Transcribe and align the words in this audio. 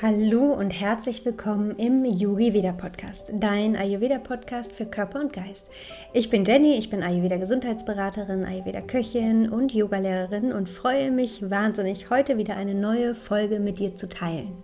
Hallo 0.00 0.54
und 0.54 0.70
herzlich 0.70 1.24
willkommen 1.24 1.76
im 1.76 2.02
Ayurveda 2.04 2.72
Podcast, 2.72 3.30
dein 3.34 3.76
Ayurveda 3.76 4.18
Podcast 4.18 4.72
für 4.72 4.86
Körper 4.86 5.20
und 5.20 5.32
Geist. 5.34 5.68
Ich 6.14 6.30
bin 6.30 6.46
Jenny, 6.46 6.78
ich 6.78 6.88
bin 6.88 7.02
Ayurveda 7.02 7.36
Gesundheitsberaterin, 7.36 8.44
Ayurveda 8.44 8.80
Köchin 8.80 9.50
und 9.50 9.74
Yogalehrerin 9.74 10.52
und 10.52 10.70
freue 10.70 11.10
mich 11.10 11.50
wahnsinnig, 11.50 12.08
heute 12.08 12.38
wieder 12.38 12.56
eine 12.56 12.74
neue 12.74 13.14
Folge 13.14 13.60
mit 13.60 13.78
dir 13.78 13.94
zu 13.94 14.08
teilen. 14.08 14.56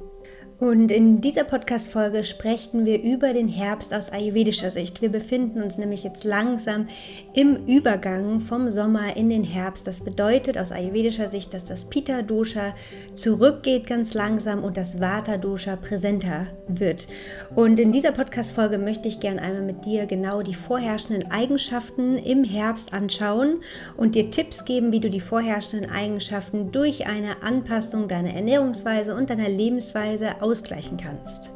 Und 0.61 0.91
in 0.91 1.21
dieser 1.21 1.45
Podcast-Folge 1.45 2.25
sprechen 2.25 2.85
wir 2.85 3.01
über 3.01 3.33
den 3.33 3.47
Herbst 3.47 3.95
aus 3.95 4.11
ayurvedischer 4.11 4.73
Sicht. 4.73 5.01
Wir 5.01 5.09
befinden 5.09 5.63
uns 5.63 5.79
nämlich 5.79 6.03
jetzt 6.03 6.25
langsam 6.25 6.89
im 7.33 7.55
Übergang 7.69 8.41
vom 8.41 8.69
Sommer 8.69 9.17
in 9.17 9.31
den 9.31 9.45
Herbst. 9.45 9.87
Das 9.87 10.03
bedeutet 10.03 10.59
aus 10.59 10.73
ayurvedischer 10.73 11.29
Sicht, 11.29 11.55
dass 11.55 11.67
das 11.67 11.85
Pitta-Dosha 11.85 12.75
zurückgeht 13.15 13.87
ganz 13.87 14.15
langsam 14.15 14.65
und 14.65 14.77
das 14.77 15.01
Vata-Dosha 15.01 15.77
präsenter 15.77 16.49
wird. 16.67 17.07
Und 17.55 17.79
in 17.79 17.93
dieser 17.93 18.11
Podcast-Folge 18.11 18.79
möchte 18.79 19.07
ich 19.07 19.21
gerne 19.21 19.41
einmal 19.41 19.63
mit 19.63 19.85
dir 19.85 20.07
genau 20.07 20.43
die 20.43 20.55
vorherrschenden 20.55 21.31
Eigenschaften 21.31 22.17
im 22.17 22.43
Herbst 22.43 22.93
anschauen 22.93 23.61
und 23.97 24.17
dir 24.17 24.33
Tipps 24.33 24.65
geben, 24.65 24.91
wie 24.91 24.99
du 24.99 25.09
die 25.09 25.21
vorherrschenden 25.21 25.89
Eigenschaften 25.89 26.73
durch 26.73 27.07
eine 27.07 27.45
Anpassung 27.45 28.09
deiner 28.09 28.35
Ernährungsweise 28.35 29.15
und 29.15 29.31
deiner 29.31 29.49
Lebensweise 29.49 30.43
ausgleichen 30.49 30.97
kannst. 30.97 31.51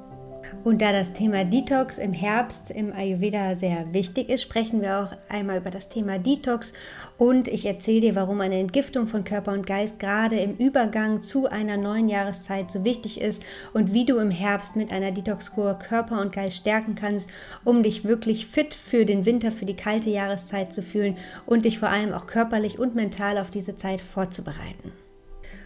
Und 0.65 0.81
da 0.81 0.93
das 0.93 1.13
Thema 1.13 1.45
Detox 1.45 1.99
im 1.99 2.13
Herbst 2.13 2.71
im 2.71 2.93
Ayurveda 2.93 3.57
sehr 3.57 3.93
wichtig 3.93 4.29
ist, 4.29 4.43
sprechen 4.43 4.81
wir 4.81 5.01
auch 5.01 5.17
einmal 5.29 5.59
über 5.59 5.71
das 5.71 5.89
Thema 5.89 6.19
Detox 6.19 6.73
und 7.19 7.49
ich 7.49 7.67
erzähle 7.67 8.01
dir, 8.01 8.15
warum 8.15 8.41
eine 8.41 8.59
Entgiftung 8.59 9.09
von 9.09 9.25
Körper 9.25 9.53
und 9.53 9.67
Geist 9.67 9.99
gerade 9.99 10.39
im 10.39 10.57
Übergang 10.57 11.23
zu 11.23 11.49
einer 11.49 11.77
neuen 11.77 12.09
Jahreszeit 12.09 12.71
so 12.71 12.85
wichtig 12.85 13.21
ist 13.21 13.43
und 13.73 13.93
wie 13.93 14.05
du 14.05 14.19
im 14.19 14.31
Herbst 14.31 14.77
mit 14.77 14.93
einer 14.93 15.11
Detox-Kur 15.11 15.75
Körper 15.75 16.21
und 16.21 16.33
Geist 16.33 16.59
stärken 16.59 16.95
kannst, 16.95 17.31
um 17.65 17.83
dich 17.83 18.05
wirklich 18.05 18.47
fit 18.47 18.75
für 18.75 19.05
den 19.05 19.25
Winter, 19.25 19.51
für 19.51 19.65
die 19.65 19.77
kalte 19.77 20.11
Jahreszeit 20.11 20.73
zu 20.73 20.83
fühlen 20.83 21.17
und 21.45 21.65
dich 21.65 21.81
vor 21.81 21.89
allem 21.89 22.13
auch 22.13 22.27
körperlich 22.27 22.79
und 22.79 22.95
mental 22.95 23.39
auf 23.39 23.51
diese 23.51 23.75
Zeit 23.75 24.01
vorzubereiten. 24.01 24.93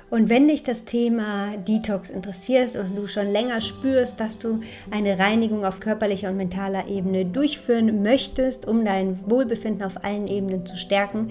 Und 0.08 0.28
wenn 0.30 0.46
dich 0.46 0.62
das 0.62 0.84
Thema 0.84 1.56
Detox 1.56 2.10
interessiert 2.10 2.76
und 2.76 2.94
du 2.96 3.08
schon 3.08 3.26
länger 3.26 3.60
spürst, 3.60 4.20
dass 4.20 4.38
du 4.38 4.60
eine 4.88 5.18
Reinigung 5.18 5.64
auf 5.64 5.80
körperlicher 5.80 6.30
und 6.30 6.36
mentaler 6.36 6.86
Ebene 6.86 7.24
durchführen 7.24 8.02
möchtest, 8.02 8.68
um 8.68 8.84
dein 8.84 9.18
Wohlbefinden 9.28 9.82
auf 9.82 10.04
allen 10.04 10.28
Ebenen 10.28 10.64
zu 10.64 10.76
stärken, 10.76 11.30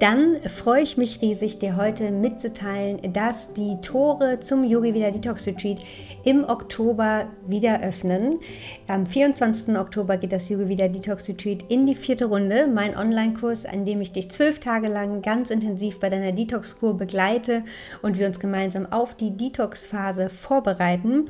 dann 0.00 0.40
freue 0.48 0.82
ich 0.82 0.96
mich 0.96 1.22
riesig, 1.22 1.60
dir 1.60 1.76
heute 1.76 2.10
mitzuteilen, 2.10 3.12
dass 3.12 3.54
die 3.54 3.76
Tore 3.80 4.40
zum 4.40 4.64
Yogi 4.64 4.92
Vida 4.92 5.12
Detox 5.12 5.46
Retreat 5.46 5.78
im 6.24 6.42
Oktober 6.42 7.28
wieder 7.46 7.80
öffnen. 7.80 8.40
Am 8.88 9.06
24. 9.06 9.76
Oktober 9.76 10.16
geht 10.16 10.32
das 10.32 10.48
Yogi 10.48 10.68
Vida 10.68 10.88
Detox 10.88 11.28
Retreat 11.28 11.60
in 11.68 11.86
die 11.86 11.94
vierte 11.94 12.24
Runde, 12.24 12.66
mein 12.66 12.96
Online-Kurs, 12.96 13.66
an 13.66 13.84
dem 13.84 14.00
ich 14.00 14.10
dich 14.10 14.32
zwölf 14.32 14.58
Tage 14.58 14.88
lang 14.88 15.22
ganz 15.22 15.50
intensiv 15.50 16.00
bei 16.00 16.10
deiner 16.10 16.32
Detox-Kur 16.32 16.96
begleite 16.96 17.62
und 18.02 18.15
wir 18.18 18.26
uns 18.26 18.40
gemeinsam 18.40 18.90
auf 18.92 19.14
die 19.14 19.36
Detox-Phase 19.36 20.28
vorbereiten. 20.28 21.28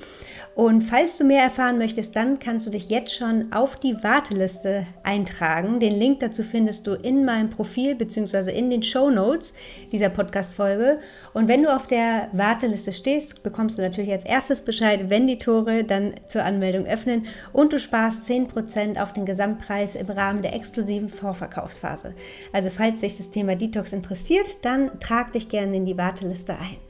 Und 0.55 0.83
falls 0.83 1.19
du 1.19 1.25
mehr 1.25 1.43
erfahren 1.43 1.79
möchtest, 1.79 2.17
dann 2.17 2.39
kannst 2.39 2.67
du 2.67 2.71
dich 2.71 2.89
jetzt 2.89 3.15
schon 3.15 3.53
auf 3.53 3.77
die 3.77 4.03
Warteliste 4.03 4.87
eintragen. 5.03 5.81
Den 5.81 5.95
Link 5.95 6.21
dazu 6.21 6.43
findest 6.43 6.87
du 6.87 6.95
in 6.95 7.25
meinem 7.25 7.51
Profil 7.51 7.95
bzw. 7.95 8.51
in 8.51 8.71
den 8.71 8.83
Show 8.83 9.11
Notes 9.11 9.55
dieser 9.93 10.09
Podcast-Folge. 10.09 10.99
Und 11.35 11.49
wenn 11.49 11.63
du 11.63 11.75
auf 11.75 11.87
der 11.87 12.29
Warteliste 12.33 12.93
stehst, 12.93 13.43
bekommst 13.43 13.79
du 13.79 13.83
natürlich 13.83 14.13
als 14.13 14.25
erstes 14.25 14.61
Bescheid, 14.61 15.11
wenn 15.11 15.27
die 15.27 15.39
Tore 15.39 15.85
dann 15.85 16.15
zur 16.27 16.45
Anmeldung 16.45 16.87
öffnen 16.87 17.27
und 17.53 17.73
du 17.73 17.79
sparst 17.79 18.29
10% 18.29 19.01
auf 19.01 19.13
den 19.13 19.27
Gesamtpreis 19.27 19.95
im 19.95 20.09
Rahmen 20.09 20.43
der 20.43 20.55
exklusiven 20.55 21.09
Vorverkaufsphase. 21.09 22.15
Also 22.53 22.71
falls 22.71 23.01
sich 23.01 23.17
das 23.17 23.31
Thema 23.31 23.57
Detox 23.57 23.93
interessiert, 23.93 24.65
dann 24.65 24.99
trag 25.01 25.33
dich 25.33 25.49
gerne 25.49 25.77
in 25.77 25.85
die 25.85 25.99
Warteliste 25.99 26.53
ein. 26.55 26.86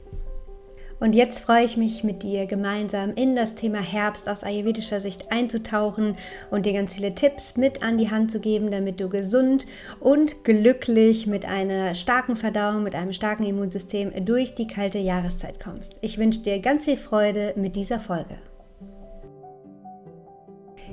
Und 0.99 1.15
jetzt 1.15 1.41
freue 1.41 1.65
ich 1.65 1.77
mich 1.77 2.05
mit 2.05 2.23
dir 2.23 2.47
gemeinsam 2.47 3.13
in 3.15 3.37
das 3.37 3.55
Thema 3.55 3.81
Herbst 3.81 4.29
aus 4.31 4.43
ayurvedischer 4.43 4.99
Sicht 4.99 5.31
einzutauchen 5.31 6.17
und 6.51 6.65
dir 6.65 6.73
ganz 6.73 6.95
viele 6.95 7.15
Tipps 7.15 7.59
mit 7.59 7.83
an 7.83 7.99
die 7.99 8.11
Hand 8.11 8.31
zu 8.31 8.41
geben, 8.41 8.71
damit 8.71 8.99
du 8.99 9.11
gesund 9.11 9.67
und 10.01 10.43
glücklich 10.43 11.27
mit 11.27 11.45
einer 11.45 11.95
starken 11.95 12.35
Verdauung, 12.35 12.83
mit 12.83 12.95
einem 12.95 13.13
starken 13.13 13.45
Immunsystem 13.45 14.25
durch 14.25 14.55
die 14.55 14.67
kalte 14.67 14.99
Jahreszeit 14.99 15.61
kommst. 15.61 15.97
Ich 16.01 16.17
wünsche 16.17 16.41
dir 16.41 16.61
ganz 16.61 16.87
viel 16.87 16.97
Freude 16.97 17.53
mit 17.57 17.77
dieser 17.77 18.01
Folge. 18.01 18.37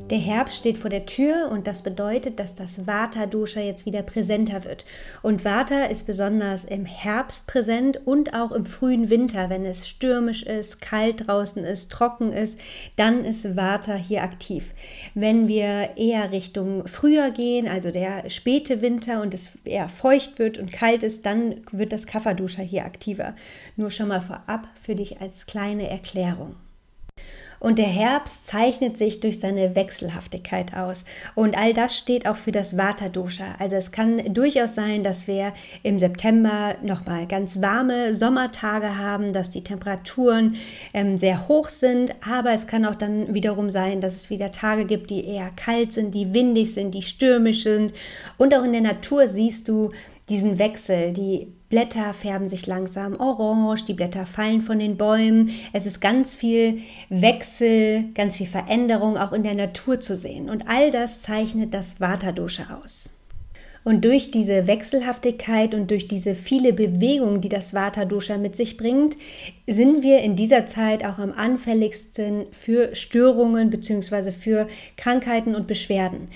Der 0.09 0.17
Herbst 0.17 0.57
steht 0.57 0.77
vor 0.77 0.89
der 0.89 1.05
Tür 1.05 1.49
und 1.51 1.67
das 1.67 1.83
bedeutet, 1.83 2.39
dass 2.39 2.55
das 2.55 2.87
Vata-Dosha 2.87 3.61
jetzt 3.61 3.85
wieder 3.85 4.01
präsenter 4.01 4.63
wird. 4.63 4.85
Und 5.21 5.45
Vata 5.45 5.85
ist 5.85 6.07
besonders 6.07 6.63
im 6.63 6.85
Herbst 6.85 7.47
präsent 7.47 8.01
und 8.05 8.33
auch 8.33 8.51
im 8.51 8.65
frühen 8.65 9.09
Winter, 9.09 9.49
wenn 9.49 9.65
es 9.65 9.87
stürmisch 9.87 10.43
ist, 10.43 10.81
kalt 10.81 11.27
draußen 11.27 11.63
ist, 11.63 11.91
trocken 11.91 12.33
ist, 12.33 12.59
dann 12.95 13.23
ist 13.23 13.55
Vata 13.55 13.93
hier 13.93 14.23
aktiv. 14.23 14.73
Wenn 15.13 15.47
wir 15.47 15.91
eher 15.95 16.31
Richtung 16.31 16.87
Frühjahr 16.87 17.31
gehen, 17.31 17.67
also 17.67 17.91
der 17.91 18.29
späte 18.29 18.81
Winter 18.81 19.21
und 19.21 19.33
es 19.33 19.51
eher 19.63 19.89
feucht 19.89 20.39
wird 20.39 20.57
und 20.57 20.71
kalt 20.71 21.03
ist, 21.03 21.25
dann 21.25 21.61
wird 21.71 21.93
das 21.93 22.07
Kapha-Dosha 22.07 22.61
hier 22.61 22.85
aktiver. 22.85 23.35
Nur 23.75 23.91
schon 23.91 24.07
mal 24.07 24.21
vorab 24.21 24.67
für 24.81 24.95
dich 24.95 25.21
als 25.21 25.45
kleine 25.45 25.89
Erklärung. 25.89 26.55
Und 27.63 27.79
der 27.79 27.87
Herbst 27.87 28.45
zeichnet 28.45 28.97
sich 28.97 29.21
durch 29.21 29.39
seine 29.39 29.73
Wechselhaftigkeit 29.73 30.75
aus. 30.75 31.05
Und 31.33 31.57
all 31.57 31.73
das 31.73 31.97
steht 31.97 32.27
auch 32.27 32.35
für 32.35 32.51
das 32.51 32.75
Vata-Dosha. 32.77 33.55
Also 33.57 33.77
es 33.77 33.93
kann 33.93 34.33
durchaus 34.33 34.75
sein, 34.75 35.01
dass 35.05 35.27
wir 35.27 35.53
im 35.81 35.97
September 35.97 36.75
nochmal 36.83 37.25
ganz 37.25 37.61
warme 37.61 38.13
Sommertage 38.15 38.97
haben, 38.97 39.31
dass 39.31 39.49
die 39.49 39.63
Temperaturen 39.63 40.57
ähm, 40.93 41.17
sehr 41.17 41.47
hoch 41.47 41.69
sind. 41.69 42.13
Aber 42.29 42.51
es 42.51 42.67
kann 42.67 42.83
auch 42.83 42.95
dann 42.95 43.33
wiederum 43.33 43.69
sein, 43.69 44.01
dass 44.01 44.17
es 44.17 44.29
wieder 44.29 44.51
Tage 44.51 44.83
gibt, 44.83 45.09
die 45.09 45.25
eher 45.25 45.49
kalt 45.55 45.93
sind, 45.93 46.13
die 46.13 46.33
windig 46.33 46.73
sind, 46.73 46.93
die 46.93 47.01
stürmisch 47.01 47.63
sind. 47.63 47.93
Und 48.37 48.53
auch 48.53 48.65
in 48.65 48.73
der 48.73 48.81
Natur 48.81 49.29
siehst 49.29 49.69
du, 49.69 49.91
diesen 50.29 50.59
Wechsel. 50.59 51.11
Die 51.13 51.47
Blätter 51.73 52.13
färben 52.13 52.47
sich 52.49 52.67
langsam 52.67 53.19
orange, 53.19 53.85
die 53.85 53.95
Blätter 53.95 54.27
fallen 54.27 54.61
von 54.61 54.77
den 54.77 54.95
Bäumen. 54.95 55.49
Es 55.73 55.87
ist 55.87 56.01
ganz 56.01 56.35
viel 56.35 56.81
Wechsel, 57.09 58.11
ganz 58.13 58.37
viel 58.37 58.45
Veränderung 58.45 59.17
auch 59.17 59.33
in 59.33 59.41
der 59.41 59.55
Natur 59.55 59.99
zu 59.99 60.15
sehen. 60.15 60.51
Und 60.51 60.65
all 60.67 60.91
das 60.91 61.23
zeichnet 61.23 61.73
das 61.73 61.99
Vata-Dosha 61.99 62.79
aus. 62.79 63.11
Und 63.83 64.05
durch 64.05 64.29
diese 64.29 64.67
Wechselhaftigkeit 64.67 65.73
und 65.73 65.91
durch 65.91 66.07
diese 66.07 66.35
viele 66.35 66.73
Bewegung, 66.73 67.41
die 67.41 67.49
das 67.49 67.73
Vata-Dosha 67.73 68.37
mit 68.37 68.55
sich 68.55 68.77
bringt, 68.77 69.17
sind 69.67 70.03
wir 70.03 70.19
in 70.19 70.35
dieser 70.35 70.65
Zeit 70.67 71.03
auch 71.03 71.17
am 71.17 71.33
anfälligsten 71.33 72.45
für 72.51 72.95
Störungen 72.95 73.71
bzw. 73.71 74.31
für 74.31 74.67
Krankheiten 74.95 75.53
und 75.55 75.67
Beschwerden. 75.67 76.29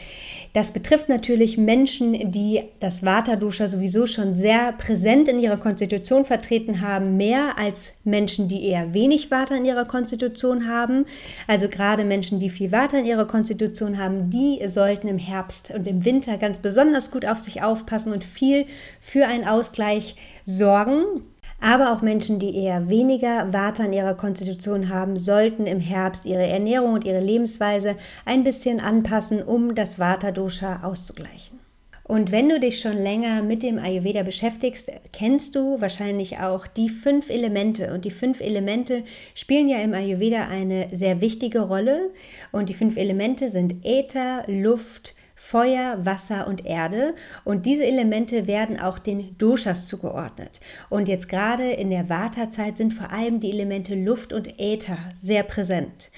Das 0.54 0.72
betrifft 0.72 1.10
natürlich 1.10 1.58
Menschen, 1.58 2.32
die 2.32 2.64
das 2.80 3.04
Vata-Dosha 3.04 3.68
sowieso 3.68 4.08
schon 4.08 4.36
sehr 4.36 4.74
präsent 4.74 5.28
in 5.28 5.40
ihrer 5.40 5.58
Konstitution 5.58 6.26
vertreten 6.26 6.82
haben, 6.82 7.18
mehr 7.18 7.58
als 7.58 7.94
Menschen, 8.04 8.48
die 8.48 8.64
eher 8.64 8.94
wenig 8.94 9.30
Vata 9.30 9.56
in 9.56 9.66
ihrer 9.66 9.86
Konstitution 9.86 10.68
haben. 10.68 11.06
Also 11.48 11.68
gerade 11.68 12.04
Menschen, 12.04 12.40
die 12.40 12.50
viel 12.50 12.72
Vata 12.72 12.98
in 12.98 13.06
ihrer 13.06 13.26
Konstitution 13.26 13.98
haben, 13.98 14.30
die 14.30 14.60
sollten 14.68 15.08
im 15.08 15.20
Herbst 15.20 15.72
und 15.72 15.88
im 15.88 16.06
Winter 16.06 16.38
ganz 16.38 16.60
besonders 16.60 17.12
gut 17.12 17.26
auf 17.26 17.40
sich 17.40 17.62
aufpassen 17.62 18.12
und 18.12 18.24
viel 18.24 18.66
für 19.00 19.28
einen 19.28 19.48
Ausgleich 19.48 20.16
sorgen. 20.46 21.24
Aber 21.60 21.92
auch 21.92 22.02
Menschen, 22.02 22.40
die 22.40 22.56
eher 22.56 22.88
weniger 22.88 23.52
Vata 23.52 23.84
in 23.86 23.94
ihrer 23.94 24.14
Konstitution 24.14 24.90
haben, 24.90 25.18
sollten 25.18 25.66
im 25.66 25.80
Herbst 25.80 26.26
ihre 26.26 26.46
Ernährung 26.46 26.94
und 26.94 27.06
ihre 27.06 27.20
Lebensweise 27.20 27.96
ein 28.26 28.44
bisschen 28.44 28.80
anpassen, 28.80 29.42
um 29.42 29.74
das 29.74 29.98
Vata-Dosha 29.98 30.82
auszugleichen. 30.84 31.60
Und 32.08 32.32
wenn 32.32 32.48
du 32.48 32.58
dich 32.58 32.80
schon 32.80 32.96
länger 32.96 33.44
mit 33.44 33.64
dem 33.64 33.78
Ayurveda 33.78 34.24
beschäftigst, 34.24 34.90
kennst 35.12 35.56
du 35.56 35.82
wahrscheinlich 35.82 36.40
auch 36.40 36.66
die 36.66 36.88
fünf 36.88 37.30
Elemente. 37.30 37.94
Und 37.94 38.06
die 38.06 38.12
fünf 38.12 38.40
Elemente 38.40 39.04
spielen 39.36 39.68
ja 39.68 39.80
im 39.80 39.94
Ayurveda 39.94 40.48
eine 40.48 40.88
sehr 40.94 41.20
wichtige 41.20 41.62
Rolle. 41.62 42.12
Und 42.54 42.70
die 42.70 42.76
fünf 42.76 42.96
Elemente 42.96 43.50
sind 43.50 43.86
Äther, 43.86 44.44
Luft, 44.48 45.16
Feuer, 45.40 46.04
Wasser 46.04 46.48
und 46.48 46.66
Erde. 46.66 47.14
Und 47.46 47.66
diese 47.66 47.86
Elemente 47.86 48.48
werden 48.48 48.80
auch 48.80 49.00
den 49.00 49.38
Doshas 49.38 49.88
zugeordnet. 49.88 50.60
Und 50.90 51.08
jetzt 51.08 51.30
gerade 51.30 51.72
in 51.72 51.90
der 51.90 52.10
Vata-Zeit 52.10 52.76
sind 52.76 52.94
vor 52.94 53.12
allem 53.12 53.40
die 53.40 53.52
Elemente 53.52 53.96
Luft 53.96 54.34
und 54.34 54.60
Äther 54.60 54.98
sehr 55.18 55.44
präsent. 55.44 56.12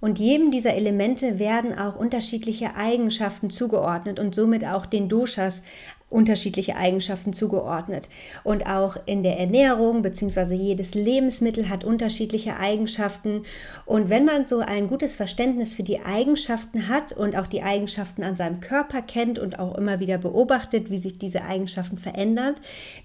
Und 0.00 0.18
jedem 0.18 0.50
dieser 0.50 0.74
Elemente 0.74 1.38
werden 1.38 1.76
auch 1.76 1.96
unterschiedliche 1.96 2.76
Eigenschaften 2.76 3.50
zugeordnet 3.50 4.20
und 4.20 4.34
somit 4.34 4.64
auch 4.64 4.86
den 4.86 5.08
Doshas 5.08 5.62
unterschiedliche 6.10 6.76
Eigenschaften 6.76 7.32
zugeordnet. 7.34 8.08
Und 8.42 8.66
auch 8.66 8.96
in 9.04 9.22
der 9.22 9.38
Ernährung, 9.38 10.00
beziehungsweise 10.00 10.54
jedes 10.54 10.94
Lebensmittel 10.94 11.68
hat 11.68 11.84
unterschiedliche 11.84 12.56
Eigenschaften. 12.56 13.42
Und 13.84 14.08
wenn 14.08 14.24
man 14.24 14.46
so 14.46 14.60
ein 14.60 14.88
gutes 14.88 15.16
Verständnis 15.16 15.74
für 15.74 15.82
die 15.82 16.00
Eigenschaften 16.00 16.88
hat 16.88 17.12
und 17.12 17.36
auch 17.36 17.46
die 17.46 17.62
Eigenschaften 17.62 18.22
an 18.22 18.36
seinem 18.36 18.60
Körper 18.60 19.02
kennt 19.02 19.38
und 19.38 19.58
auch 19.58 19.76
immer 19.76 20.00
wieder 20.00 20.16
beobachtet, 20.16 20.90
wie 20.90 20.98
sich 20.98 21.18
diese 21.18 21.44
Eigenschaften 21.44 21.98
verändern, 21.98 22.54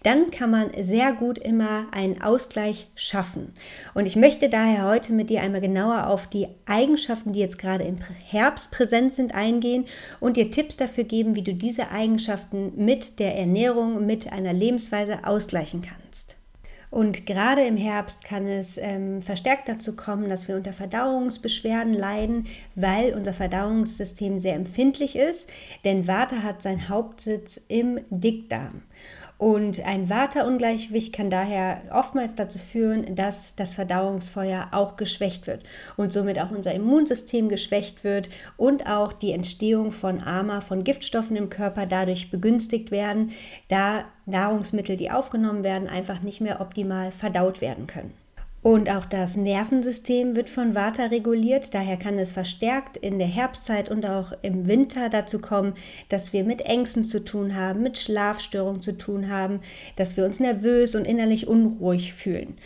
dann 0.04 0.32
kann 0.32 0.52
man 0.52 0.72
sehr 0.80 1.12
gut 1.12 1.38
immer 1.38 1.88
einen 1.92 2.22
Ausgleich 2.22 2.88
schaffen. 2.96 3.54
Und 3.94 4.06
ich 4.06 4.16
möchte 4.16 4.48
daher 4.48 4.88
heute 4.88 5.12
mit 5.12 5.30
dir 5.30 5.42
einmal 5.42 5.62
genauer 5.62 6.08
auf 6.08 6.28
die 6.28 6.48
Eigenschaften, 6.66 7.34
die 7.34 7.42
jetzt 7.42 7.58
gerade 7.58 7.84
im 7.84 7.98
Herbst 8.30 8.72
präsent 8.72 9.14
sind, 9.14 9.36
eingehen 9.36 9.86
und 10.22 10.38
dir 10.38 10.50
Tipps 10.50 10.78
dafür 10.78 11.04
geben, 11.04 11.36
wie 11.36 11.42
du 11.42 11.54
diese 11.54 11.90
Eigenschaften 11.92 12.72
mit 12.78 12.93
mit 12.94 13.18
der 13.18 13.36
Ernährung, 13.36 14.06
mit 14.06 14.32
einer 14.32 14.54
Lebensweise 14.54 15.26
ausgleichen 15.26 15.82
kannst. 15.82 16.38
Und 16.92 17.26
gerade 17.26 17.66
im 17.66 17.76
Herbst 17.76 18.24
kann 18.24 18.46
es 18.46 18.78
ähm, 18.78 19.24
verstärkt 19.24 19.68
dazu 19.68 19.96
kommen, 19.96 20.30
dass 20.30 20.48
wir 20.48 20.56
unter 20.56 20.74
Verdauungsbeschwerden 20.74 21.92
leiden, 21.92 22.46
weil 22.76 23.16
unser 23.16 23.34
Verdauungssystem 23.34 24.38
sehr 24.38 24.54
empfindlich 24.54 25.16
ist. 25.16 25.50
Denn 25.86 26.08
Vata 26.08 26.44
hat 26.44 26.62
seinen 26.62 26.90
Hauptsitz 26.90 27.60
im 27.68 28.00
Dickdarm. 28.12 28.84
Und 29.44 29.86
ein 29.86 30.10
Vata-Ungleichgewicht 30.10 31.12
kann 31.12 31.30
daher 31.30 31.82
oftmals 31.92 32.36
dazu 32.36 32.58
führen, 32.58 33.14
dass 33.14 33.56
das 33.56 33.74
Verdauungsfeuer 33.74 34.70
auch 34.72 34.96
geschwächt 34.96 35.48
wird 35.48 35.64
und 35.98 36.14
somit 36.14 36.40
auch 36.40 36.52
unser 36.52 36.74
Immunsystem 36.74 37.50
geschwächt 37.50 38.06
wird 38.06 38.30
und 38.56 38.88
auch 38.88 39.12
die 39.12 39.34
Entstehung 39.34 39.92
von 39.92 40.22
AMA, 40.22 40.62
von 40.62 40.86
Giftstoffen 40.86 41.36
im 41.36 41.50
Körper 41.50 41.86
dadurch 41.86 42.32
begünstigt 42.32 42.90
werden, 42.90 43.32
da 43.68 44.06
Nahrungsmittel, 44.26 44.96
die 44.96 45.12
aufgenommen 45.12 45.66
werden, 45.66 45.90
einfach 45.90 46.22
nicht 46.22 46.40
mehr 46.40 46.62
optimal 46.62 47.12
verdaut 47.12 47.60
werden 47.60 47.86
können. 47.86 48.23
Und 48.64 48.90
auch 48.90 49.06
das 49.06 49.36
Nervensystem 49.36 50.38
wird 50.38 50.50
von 50.50 50.74
Vata 50.74 51.08
reguliert. 51.08 51.74
Daher 51.74 51.98
kann 51.98 52.18
es 52.18 52.32
verstärkt 52.32 52.96
in 52.96 53.20
der 53.20 53.28
Herbstzeit 53.28 53.92
und 53.92 54.06
auch 54.06 54.32
im 54.42 54.68
Winter 54.68 55.10
dazu 55.10 55.40
kommen, 55.40 55.74
dass 56.08 56.32
wir 56.32 56.46
mit 56.46 56.62
Ängsten 56.62 57.04
zu 57.04 57.26
tun 57.26 57.58
haben, 57.58 57.84
mit 57.84 57.98
Schlafstörungen 57.98 58.80
zu 58.80 58.98
tun 58.98 59.30
haben, 59.30 59.60
dass 59.98 60.16
wir 60.16 60.24
uns 60.24 60.40
nervös 60.40 60.96
und 60.96 61.04
innerlich 61.04 61.46
unruhig 61.46 62.14
fühlen. 62.14 62.58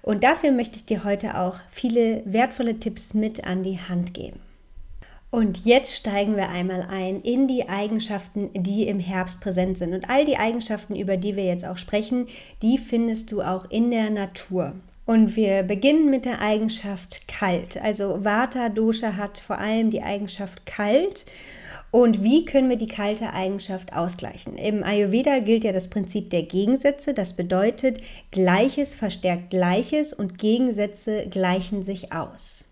Und 0.00 0.24
dafür 0.24 0.50
möchte 0.50 0.76
ich 0.76 0.86
dir 0.86 1.04
heute 1.04 1.38
auch 1.38 1.56
viele 1.70 2.22
wertvolle 2.24 2.80
Tipps 2.80 3.12
mit 3.12 3.44
an 3.44 3.62
die 3.62 3.78
Hand 3.78 4.14
geben. 4.14 4.40
Und 5.30 5.66
jetzt 5.66 5.94
steigen 5.94 6.36
wir 6.36 6.48
einmal 6.48 6.86
ein 6.88 7.20
in 7.20 7.48
die 7.48 7.68
Eigenschaften, 7.68 8.48
die 8.54 8.86
im 8.86 8.98
Herbst 8.98 9.42
präsent 9.42 9.76
sind. 9.76 9.92
Und 9.92 10.08
all 10.08 10.24
die 10.24 10.38
Eigenschaften, 10.38 10.96
über 10.96 11.18
die 11.18 11.36
wir 11.36 11.44
jetzt 11.44 11.66
auch 11.66 11.76
sprechen, 11.76 12.28
die 12.62 12.78
findest 12.78 13.30
du 13.30 13.42
auch 13.42 13.68
in 13.70 13.90
der 13.90 14.08
Natur. 14.08 14.72
Und 15.06 15.36
wir 15.36 15.62
beginnen 15.64 16.08
mit 16.08 16.24
der 16.24 16.40
Eigenschaft 16.40 17.28
kalt. 17.28 17.76
Also 17.82 18.24
Vata 18.24 18.70
Dosha 18.70 19.16
hat 19.16 19.38
vor 19.38 19.58
allem 19.58 19.90
die 19.90 20.02
Eigenschaft 20.02 20.64
kalt. 20.64 21.26
Und 21.90 22.22
wie 22.22 22.44
können 22.44 22.70
wir 22.70 22.78
die 22.78 22.88
kalte 22.88 23.32
Eigenschaft 23.32 23.92
ausgleichen? 23.92 24.56
Im 24.56 24.82
Ayurveda 24.82 25.40
gilt 25.40 25.62
ja 25.62 25.72
das 25.72 25.90
Prinzip 25.90 26.30
der 26.30 26.42
Gegensätze. 26.42 27.12
Das 27.14 27.34
bedeutet, 27.34 28.00
Gleiches 28.30 28.94
verstärkt 28.94 29.50
Gleiches 29.50 30.12
und 30.12 30.38
Gegensätze 30.38 31.28
gleichen 31.28 31.82
sich 31.82 32.12
aus. 32.12 32.66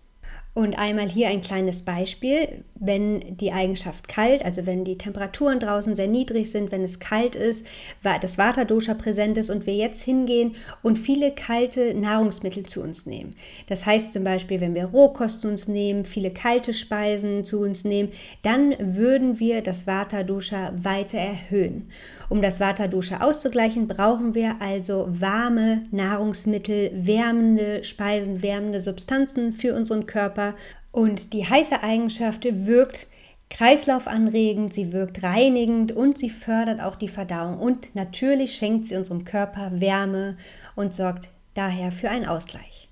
Und 0.55 0.79
einmal 0.79 1.09
hier 1.09 1.29
ein 1.29 1.41
kleines 1.41 1.81
Beispiel. 1.81 2.65
Wenn 2.75 3.39
die 3.39 3.53
Eigenschaft 3.53 4.07
kalt, 4.07 4.45
also 4.45 4.67
wenn 4.67 4.85
die 4.85 4.99
Temperaturen 4.99 5.61
draußen 5.61 5.97
sehr 5.97 6.09
niedrig 6.09 6.51
sind, 6.51 6.73
wenn 6.73 6.83
es 6.83 7.01
kalt 7.01 7.37
ist, 7.37 7.67
das 8.03 8.37
Vata-Dosha 8.37 8.93
präsent 8.93 9.39
ist 9.39 9.49
und 9.49 9.65
wir 9.67 9.75
jetzt 9.75 10.03
hingehen 10.03 10.57
und 10.83 10.99
viele 10.99 11.31
kalte 11.31 11.95
Nahrungsmittel 11.95 12.67
zu 12.67 12.83
uns 12.83 13.07
nehmen. 13.07 13.35
Das 13.69 13.87
heißt 13.87 14.13
zum 14.13 14.25
Beispiel, 14.25 14.61
wenn 14.61 14.75
wir 14.75 14.87
Rohkost 14.87 15.41
zu 15.41 15.49
uns 15.49 15.69
nehmen, 15.69 16.05
viele 16.05 16.33
kalte 16.33 16.75
Speisen 16.75 17.45
zu 17.45 17.61
uns 17.61 17.85
nehmen, 17.85 18.11
dann 18.43 18.75
würden 18.79 19.41
wir 19.41 19.63
das 19.63 19.87
Vata-Dosha 19.87 20.73
weiter 20.83 21.19
erhöhen. 21.19 21.89
Um 22.29 22.43
das 22.43 22.61
Vata-Dosha 22.61 23.21
auszugleichen, 23.21 23.89
brauchen 23.89 24.35
wir 24.35 24.57
also 24.61 25.07
warme 25.09 25.87
Nahrungsmittel, 25.93 26.91
wärmende 26.95 27.85
Speisen, 27.85 28.43
wärmende 28.43 28.81
Substanzen 28.81 29.53
für 29.53 29.75
unseren 29.75 30.05
Körper 30.05 30.42
Körper. 30.43 30.55
Und 30.91 31.33
die 31.33 31.49
heiße 31.49 31.83
Eigenschaft 31.83 32.45
wirkt 32.45 33.07
kreislaufanregend, 33.49 34.73
sie 34.73 34.93
wirkt 34.93 35.23
reinigend 35.23 35.93
und 35.93 36.19
sie 36.19 36.31
fördert 36.31 36.81
auch 36.81 36.97
die 36.97 37.09
Verdauung. 37.09 37.59
Und 37.59 37.95
natürlich 37.95 38.57
schenkt 38.57 38.87
sie 38.87 38.97
unserem 38.97 39.25
Körper 39.25 39.81
Wärme 39.81 40.37
und 40.75 40.93
sorgt 40.93 41.31
daher 41.55 41.93
für 41.93 42.11
einen 42.11 42.27
Ausgleich. 42.27 42.89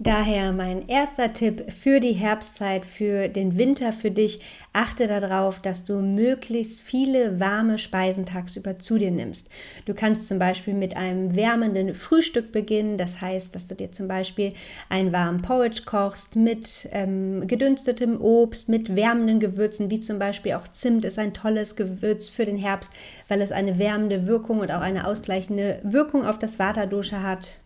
Daher 0.00 0.52
mein 0.52 0.86
erster 0.86 1.32
Tipp 1.32 1.72
für 1.72 1.98
die 1.98 2.12
Herbstzeit, 2.12 2.86
für 2.86 3.28
den 3.28 3.58
Winter 3.58 3.92
für 3.92 4.12
dich, 4.12 4.40
achte 4.72 5.08
darauf, 5.08 5.58
dass 5.58 5.82
du 5.82 5.96
möglichst 5.96 6.80
viele 6.80 7.40
warme 7.40 7.78
Speisen 7.78 8.24
tagsüber 8.24 8.78
zu 8.78 8.96
dir 8.96 9.10
nimmst. 9.10 9.48
Du 9.86 9.94
kannst 9.94 10.28
zum 10.28 10.38
Beispiel 10.38 10.74
mit 10.74 10.96
einem 10.96 11.34
wärmenden 11.34 11.96
Frühstück 11.96 12.52
beginnen, 12.52 12.96
das 12.96 13.20
heißt, 13.20 13.56
dass 13.56 13.66
du 13.66 13.74
dir 13.74 13.90
zum 13.90 14.06
Beispiel 14.06 14.52
einen 14.88 15.10
warmen 15.10 15.42
Porridge 15.42 15.82
kochst 15.84 16.36
mit 16.36 16.88
ähm, 16.92 17.48
gedünstetem 17.48 18.20
Obst, 18.20 18.68
mit 18.68 18.94
wärmenden 18.94 19.40
Gewürzen, 19.40 19.90
wie 19.90 19.98
zum 19.98 20.20
Beispiel 20.20 20.52
auch 20.52 20.68
Zimt 20.68 21.04
ist 21.04 21.18
ein 21.18 21.34
tolles 21.34 21.74
Gewürz 21.74 22.28
für 22.28 22.46
den 22.46 22.56
Herbst, 22.56 22.92
weil 23.26 23.40
es 23.40 23.50
eine 23.50 23.80
wärmende 23.80 24.28
Wirkung 24.28 24.60
und 24.60 24.70
auch 24.70 24.80
eine 24.80 25.08
ausgleichende 25.08 25.80
Wirkung 25.82 26.24
auf 26.24 26.38
das 26.38 26.60
Vata-Dosha 26.60 27.20
hat. 27.20 27.62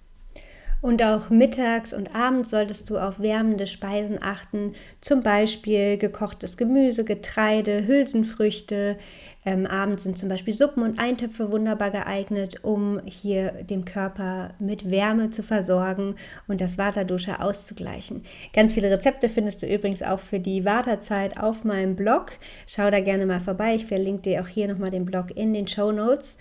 Und 0.83 1.01
auch 1.01 1.31
mittags 1.31 1.93
und 1.93 2.13
abends 2.13 2.51
solltest 2.51 2.91
du 2.91 2.99
auf 2.99 3.21
wärmende 3.21 3.69
Speisen 3.69 4.21
achten, 4.21 4.73
zum 5.01 5.23
Beispiel 5.23 5.97
gekochtes 5.97 6.57
Gemüse, 6.57 7.05
Getreide, 7.05 7.87
Hülsenfrüchte. 7.87 8.99
Ähm, 9.45 9.65
abends 9.67 10.03
sind 10.03 10.19
zum 10.19 10.29
Beispiel 10.29 10.53
Suppen 10.53 10.83
und 10.83 10.99
Eintöpfe 10.99 11.53
wunderbar 11.53 11.93
geeignet, 11.93 12.65
um 12.65 13.01
hier 13.07 13.53
den 13.63 13.85
Körper 13.85 14.55
mit 14.59 14.91
Wärme 14.91 15.31
zu 15.31 15.45
versorgen 15.45 16.17
und 16.49 16.61
das 16.61 16.79
Vata-Dosha 16.79 17.37
auszugleichen. 17.37 18.25
Ganz 18.53 18.75
viele 18.75 18.91
Rezepte 18.91 19.29
findest 19.29 19.63
du 19.63 19.73
übrigens 19.73 20.03
auch 20.03 20.21
für 20.21 20.41
die 20.41 20.65
Vata-Zeit 20.65 21.39
auf 21.39 21.63
meinem 21.63 21.95
Blog. 21.95 22.33
Schau 22.67 22.91
da 22.91 22.99
gerne 22.99 23.25
mal 23.27 23.41
vorbei. 23.41 23.77
Ich 23.77 23.87
verlinke 23.87 24.23
dir 24.23 24.43
auch 24.43 24.49
hier 24.49 24.67
nochmal 24.67 24.91
den 24.91 25.05
Blog 25.05 25.37
in 25.37 25.53
den 25.53 25.69
Show 25.69 25.93
Notes. 25.93 26.39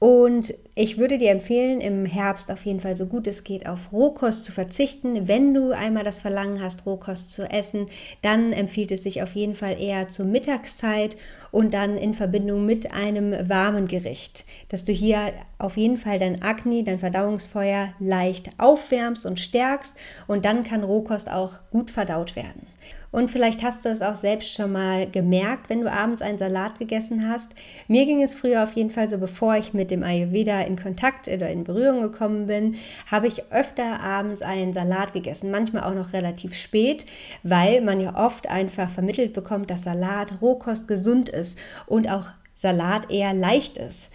Und 0.00 0.54
ich 0.74 0.96
würde 0.96 1.18
dir 1.18 1.30
empfehlen, 1.30 1.82
im 1.82 2.06
Herbst 2.06 2.50
auf 2.50 2.64
jeden 2.64 2.80
Fall 2.80 2.96
so 2.96 3.04
gut 3.04 3.26
es 3.26 3.44
geht 3.44 3.68
auf 3.68 3.92
Rohkost 3.92 4.46
zu 4.46 4.50
verzichten. 4.50 5.28
Wenn 5.28 5.52
du 5.52 5.72
einmal 5.72 6.04
das 6.04 6.20
Verlangen 6.20 6.62
hast, 6.62 6.86
Rohkost 6.86 7.34
zu 7.34 7.42
essen, 7.42 7.84
dann 8.22 8.54
empfiehlt 8.54 8.92
es 8.92 9.02
sich 9.02 9.22
auf 9.22 9.34
jeden 9.34 9.54
Fall 9.54 9.78
eher 9.78 10.08
zur 10.08 10.24
Mittagszeit 10.24 11.18
und 11.50 11.74
dann 11.74 11.98
in 11.98 12.14
Verbindung 12.14 12.64
mit 12.64 12.92
einem 12.92 13.46
warmen 13.46 13.88
Gericht, 13.88 14.46
dass 14.70 14.84
du 14.84 14.92
hier 14.92 15.34
auf 15.58 15.76
jeden 15.76 15.98
Fall 15.98 16.18
dein 16.18 16.40
Agni, 16.40 16.82
dein 16.82 16.98
Verdauungsfeuer 16.98 17.92
leicht 17.98 18.52
aufwärmst 18.56 19.26
und 19.26 19.38
stärkst 19.38 19.98
und 20.26 20.46
dann 20.46 20.64
kann 20.64 20.82
Rohkost 20.82 21.30
auch 21.30 21.52
gut 21.70 21.90
verdaut 21.90 22.36
werden. 22.36 22.66
Und 23.12 23.28
vielleicht 23.30 23.62
hast 23.64 23.84
du 23.84 23.88
es 23.88 24.02
auch 24.02 24.14
selbst 24.14 24.54
schon 24.54 24.72
mal 24.72 25.10
gemerkt, 25.10 25.68
wenn 25.68 25.80
du 25.80 25.90
abends 25.90 26.22
einen 26.22 26.38
Salat 26.38 26.78
gegessen 26.78 27.28
hast. 27.28 27.54
Mir 27.88 28.06
ging 28.06 28.22
es 28.22 28.34
früher 28.34 28.62
auf 28.62 28.72
jeden 28.74 28.90
Fall 28.90 29.08
so, 29.08 29.18
bevor 29.18 29.56
ich 29.56 29.74
mit 29.74 29.90
dem 29.90 30.02
Ayurveda 30.02 30.60
in 30.62 30.80
Kontakt 30.80 31.26
oder 31.26 31.50
in 31.50 31.64
Berührung 31.64 32.02
gekommen 32.02 32.46
bin, 32.46 32.76
habe 33.10 33.26
ich 33.26 33.50
öfter 33.50 34.00
abends 34.00 34.42
einen 34.42 34.72
Salat 34.72 35.12
gegessen. 35.12 35.50
Manchmal 35.50 35.84
auch 35.84 35.94
noch 35.94 36.12
relativ 36.12 36.54
spät, 36.54 37.04
weil 37.42 37.80
man 37.80 38.00
ja 38.00 38.14
oft 38.14 38.48
einfach 38.48 38.90
vermittelt 38.90 39.32
bekommt, 39.32 39.70
dass 39.70 39.84
Salat, 39.84 40.40
Rohkost 40.40 40.86
gesund 40.86 41.28
ist 41.28 41.58
und 41.86 42.08
auch 42.08 42.28
Salat 42.54 43.10
eher 43.10 43.34
leicht 43.34 43.76
ist. 43.76 44.12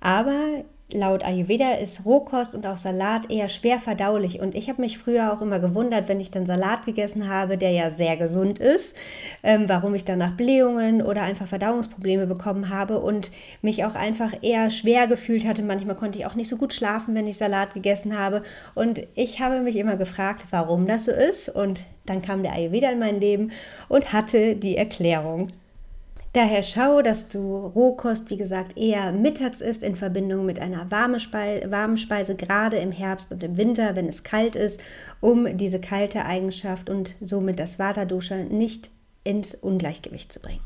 Aber 0.00 0.64
laut 0.92 1.24
Ayurveda 1.24 1.72
ist 1.72 2.04
Rohkost 2.04 2.54
und 2.54 2.66
auch 2.66 2.78
Salat 2.78 3.28
eher 3.30 3.48
schwer 3.48 3.80
verdaulich. 3.80 4.40
Und 4.40 4.54
ich 4.54 4.68
habe 4.68 4.80
mich 4.80 4.98
früher 4.98 5.32
auch 5.32 5.42
immer 5.42 5.58
gewundert, 5.58 6.08
wenn 6.08 6.20
ich 6.20 6.30
dann 6.30 6.46
Salat 6.46 6.86
gegessen 6.86 7.28
habe, 7.28 7.58
der 7.58 7.72
ja 7.72 7.90
sehr 7.90 8.16
gesund 8.16 8.60
ist, 8.60 8.94
ähm, 9.42 9.68
warum 9.68 9.94
ich 9.94 10.04
danach 10.04 10.32
Blähungen 10.36 11.02
oder 11.02 11.22
einfach 11.22 11.48
Verdauungsprobleme 11.48 12.26
bekommen 12.26 12.70
habe 12.70 13.00
und 13.00 13.32
mich 13.62 13.84
auch 13.84 13.96
einfach 13.96 14.32
eher 14.42 14.70
schwer 14.70 15.08
gefühlt 15.08 15.44
hatte. 15.44 15.62
Manchmal 15.62 15.96
konnte 15.96 16.18
ich 16.18 16.26
auch 16.26 16.34
nicht 16.34 16.48
so 16.48 16.56
gut 16.56 16.72
schlafen, 16.72 17.14
wenn 17.14 17.26
ich 17.26 17.36
Salat 17.36 17.74
gegessen 17.74 18.16
habe. 18.16 18.42
Und 18.74 19.02
ich 19.16 19.40
habe 19.40 19.60
mich 19.60 19.76
immer 19.76 19.96
gefragt, 19.96 20.46
warum 20.50 20.86
das 20.86 21.06
so 21.06 21.12
ist. 21.12 21.48
Und 21.48 21.80
dann 22.06 22.22
kam 22.22 22.44
der 22.44 22.52
Ayurveda 22.52 22.90
in 22.90 23.00
mein 23.00 23.20
Leben 23.20 23.50
und 23.88 24.12
hatte 24.12 24.54
die 24.54 24.76
Erklärung. 24.76 25.50
Daher 26.36 26.62
schau, 26.62 27.00
dass 27.00 27.28
du 27.30 27.56
Rohkost, 27.56 28.28
wie 28.28 28.36
gesagt, 28.36 28.76
eher 28.76 29.10
mittags 29.10 29.62
isst 29.62 29.82
in 29.82 29.96
Verbindung 29.96 30.44
mit 30.44 30.60
einer 30.60 30.90
warmen 30.90 31.18
Speise, 31.18 31.70
warmen 31.70 31.96
Speise, 31.96 32.34
gerade 32.34 32.76
im 32.76 32.92
Herbst 32.92 33.32
und 33.32 33.42
im 33.42 33.56
Winter, 33.56 33.96
wenn 33.96 34.06
es 34.06 34.22
kalt 34.22 34.54
ist, 34.54 34.78
um 35.22 35.56
diese 35.56 35.80
kalte 35.80 36.26
Eigenschaft 36.26 36.90
und 36.90 37.14
somit 37.22 37.58
das 37.58 37.78
Vata-Dosha 37.78 38.36
nicht 38.36 38.90
ins 39.24 39.54
Ungleichgewicht 39.54 40.30
zu 40.30 40.40
bringen. 40.40 40.60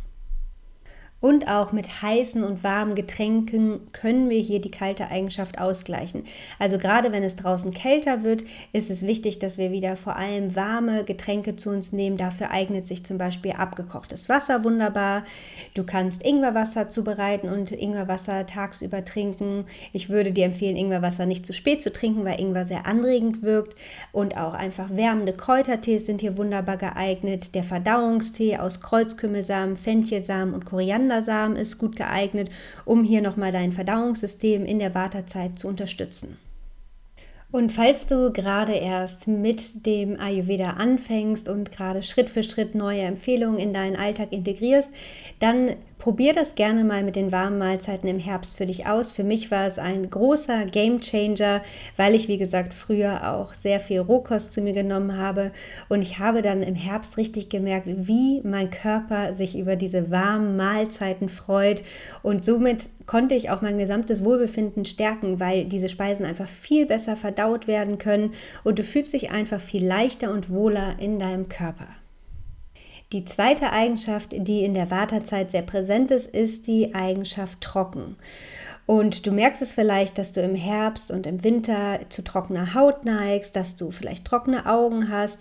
Und 1.20 1.48
auch 1.48 1.72
mit 1.72 2.00
heißen 2.00 2.42
und 2.42 2.64
warmen 2.64 2.94
Getränken 2.94 3.80
können 3.92 4.30
wir 4.30 4.40
hier 4.40 4.60
die 4.60 4.70
kalte 4.70 5.08
Eigenschaft 5.08 5.58
ausgleichen. 5.58 6.24
Also 6.58 6.78
gerade 6.78 7.12
wenn 7.12 7.22
es 7.22 7.36
draußen 7.36 7.74
kälter 7.74 8.22
wird, 8.22 8.42
ist 8.72 8.90
es 8.90 9.06
wichtig, 9.06 9.38
dass 9.38 9.58
wir 9.58 9.70
wieder 9.70 9.98
vor 9.98 10.16
allem 10.16 10.56
warme 10.56 11.04
Getränke 11.04 11.56
zu 11.56 11.68
uns 11.68 11.92
nehmen. 11.92 12.16
Dafür 12.16 12.50
eignet 12.50 12.86
sich 12.86 13.04
zum 13.04 13.18
Beispiel 13.18 13.52
abgekochtes 13.52 14.30
Wasser 14.30 14.64
wunderbar. 14.64 15.24
Du 15.74 15.84
kannst 15.84 16.24
Ingwerwasser 16.24 16.88
zubereiten 16.88 17.50
und 17.50 17.70
Ingwerwasser 17.70 18.46
tagsüber 18.46 19.04
trinken. 19.04 19.66
Ich 19.92 20.08
würde 20.08 20.32
dir 20.32 20.46
empfehlen, 20.46 20.76
Ingwerwasser 20.76 21.26
nicht 21.26 21.44
zu 21.44 21.52
spät 21.52 21.82
zu 21.82 21.92
trinken, 21.92 22.24
weil 22.24 22.40
Ingwer 22.40 22.64
sehr 22.64 22.86
anregend 22.86 23.42
wirkt. 23.42 23.76
Und 24.12 24.38
auch 24.38 24.54
einfach 24.54 24.88
wärmende 24.88 25.34
Kräutertees 25.34 26.06
sind 26.06 26.22
hier 26.22 26.38
wunderbar 26.38 26.78
geeignet. 26.78 27.54
Der 27.54 27.64
Verdauungstee 27.64 28.56
aus 28.56 28.80
Kreuzkümmelsamen, 28.80 29.76
Fenchelsamen 29.76 30.54
und 30.54 30.64
Koriander 30.64 31.09
Lavendersamen 31.10 31.56
ist 31.56 31.78
gut 31.78 31.96
geeignet, 31.96 32.50
um 32.84 33.04
hier 33.04 33.20
nochmal 33.20 33.52
dein 33.52 33.72
Verdauungssystem 33.72 34.64
in 34.64 34.78
der 34.78 34.94
Wartezeit 34.94 35.58
zu 35.58 35.68
unterstützen. 35.68 36.38
Und 37.52 37.72
falls 37.72 38.06
du 38.06 38.32
gerade 38.32 38.74
erst 38.74 39.26
mit 39.26 39.84
dem 39.84 40.20
Ayurveda 40.20 40.74
anfängst 40.74 41.48
und 41.48 41.72
gerade 41.72 42.04
Schritt 42.04 42.30
für 42.30 42.44
Schritt 42.44 42.76
neue 42.76 43.02
Empfehlungen 43.02 43.58
in 43.58 43.72
deinen 43.72 43.96
Alltag 43.96 44.32
integrierst, 44.32 44.92
dann 45.40 45.74
Probier 46.00 46.32
das 46.32 46.54
gerne 46.54 46.82
mal 46.82 47.02
mit 47.02 47.14
den 47.14 47.30
warmen 47.30 47.58
Mahlzeiten 47.58 48.08
im 48.08 48.18
Herbst 48.18 48.56
für 48.56 48.64
dich 48.64 48.86
aus. 48.86 49.10
Für 49.10 49.22
mich 49.22 49.50
war 49.50 49.66
es 49.66 49.78
ein 49.78 50.08
großer 50.08 50.64
Game 50.64 51.02
Changer, 51.02 51.60
weil 51.98 52.14
ich, 52.14 52.26
wie 52.26 52.38
gesagt, 52.38 52.72
früher 52.72 53.34
auch 53.34 53.52
sehr 53.52 53.80
viel 53.80 54.00
Rohkost 54.00 54.54
zu 54.54 54.62
mir 54.62 54.72
genommen 54.72 55.18
habe. 55.18 55.52
Und 55.90 56.00
ich 56.00 56.18
habe 56.18 56.40
dann 56.40 56.62
im 56.62 56.74
Herbst 56.74 57.18
richtig 57.18 57.50
gemerkt, 57.50 57.86
wie 57.86 58.40
mein 58.44 58.70
Körper 58.70 59.34
sich 59.34 59.58
über 59.58 59.76
diese 59.76 60.10
warmen 60.10 60.56
Mahlzeiten 60.56 61.28
freut. 61.28 61.82
Und 62.22 62.46
somit 62.46 62.88
konnte 63.04 63.34
ich 63.34 63.50
auch 63.50 63.60
mein 63.60 63.76
gesamtes 63.76 64.24
Wohlbefinden 64.24 64.86
stärken, 64.86 65.38
weil 65.38 65.66
diese 65.66 65.90
Speisen 65.90 66.24
einfach 66.24 66.48
viel 66.48 66.86
besser 66.86 67.14
verdaut 67.14 67.66
werden 67.66 67.98
können 67.98 68.32
und 68.64 68.78
du 68.78 68.84
fühlst 68.84 69.12
dich 69.12 69.32
einfach 69.32 69.60
viel 69.60 69.86
leichter 69.86 70.32
und 70.32 70.48
wohler 70.48 70.96
in 70.98 71.18
deinem 71.18 71.50
Körper. 71.50 71.99
Die 73.12 73.24
zweite 73.24 73.72
Eigenschaft, 73.72 74.28
die 74.30 74.64
in 74.64 74.72
der 74.72 74.90
Wartezeit 74.92 75.50
sehr 75.50 75.62
präsent 75.62 76.12
ist, 76.12 76.32
ist 76.32 76.68
die 76.68 76.94
Eigenschaft 76.94 77.60
trocken. 77.60 78.14
Und 78.86 79.26
du 79.26 79.32
merkst 79.32 79.62
es 79.62 79.72
vielleicht, 79.72 80.16
dass 80.16 80.32
du 80.32 80.40
im 80.40 80.54
Herbst 80.54 81.10
und 81.10 81.26
im 81.26 81.42
Winter 81.42 82.00
zu 82.08 82.22
trockener 82.22 82.74
Haut 82.74 83.04
neigst, 83.04 83.56
dass 83.56 83.74
du 83.74 83.90
vielleicht 83.90 84.24
trockene 84.24 84.66
Augen 84.66 85.10
hast 85.10 85.40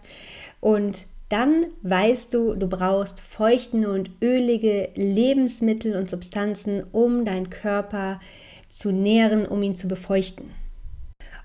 und 0.59 1.05
dann 1.29 1.67
weißt 1.83 2.33
du, 2.33 2.55
du 2.55 2.67
brauchst 2.67 3.21
feuchtende 3.21 3.91
und 3.91 4.09
ölige 4.19 4.89
Lebensmittel 4.95 5.95
und 5.95 6.09
Substanzen, 6.09 6.83
um 6.91 7.23
deinen 7.23 7.51
Körper 7.51 8.19
zu 8.67 8.91
nähren, 8.91 9.45
um 9.45 9.61
ihn 9.61 9.75
zu 9.75 9.88
befeuchten. 9.88 10.49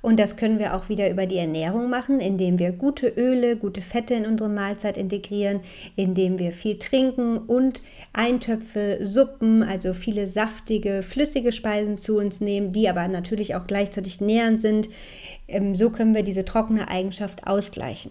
Und 0.04 0.20
das 0.20 0.36
können 0.36 0.58
wir 0.58 0.74
auch 0.74 0.90
wieder 0.90 1.08
über 1.08 1.24
die 1.24 1.38
Ernährung 1.38 1.88
machen, 1.88 2.20
indem 2.20 2.58
wir 2.58 2.72
gute 2.72 3.08
Öle, 3.08 3.56
gute 3.56 3.80
Fette 3.80 4.12
in 4.12 4.26
unsere 4.26 4.50
Mahlzeit 4.50 4.98
integrieren, 4.98 5.60
indem 5.96 6.38
wir 6.38 6.52
viel 6.52 6.78
trinken 6.78 7.38
und 7.38 7.82
Eintöpfe, 8.12 8.98
Suppen, 9.00 9.62
also 9.62 9.94
viele 9.94 10.26
saftige, 10.26 11.02
flüssige 11.02 11.52
Speisen 11.52 11.96
zu 11.96 12.18
uns 12.18 12.42
nehmen, 12.42 12.74
die 12.74 12.86
aber 12.86 13.08
natürlich 13.08 13.54
auch 13.54 13.66
gleichzeitig 13.66 14.20
nährend 14.20 14.60
sind. 14.60 14.90
Ähm, 15.48 15.74
so 15.74 15.88
können 15.88 16.14
wir 16.14 16.22
diese 16.22 16.44
trockene 16.44 16.88
Eigenschaft 16.88 17.46
ausgleichen. 17.46 18.10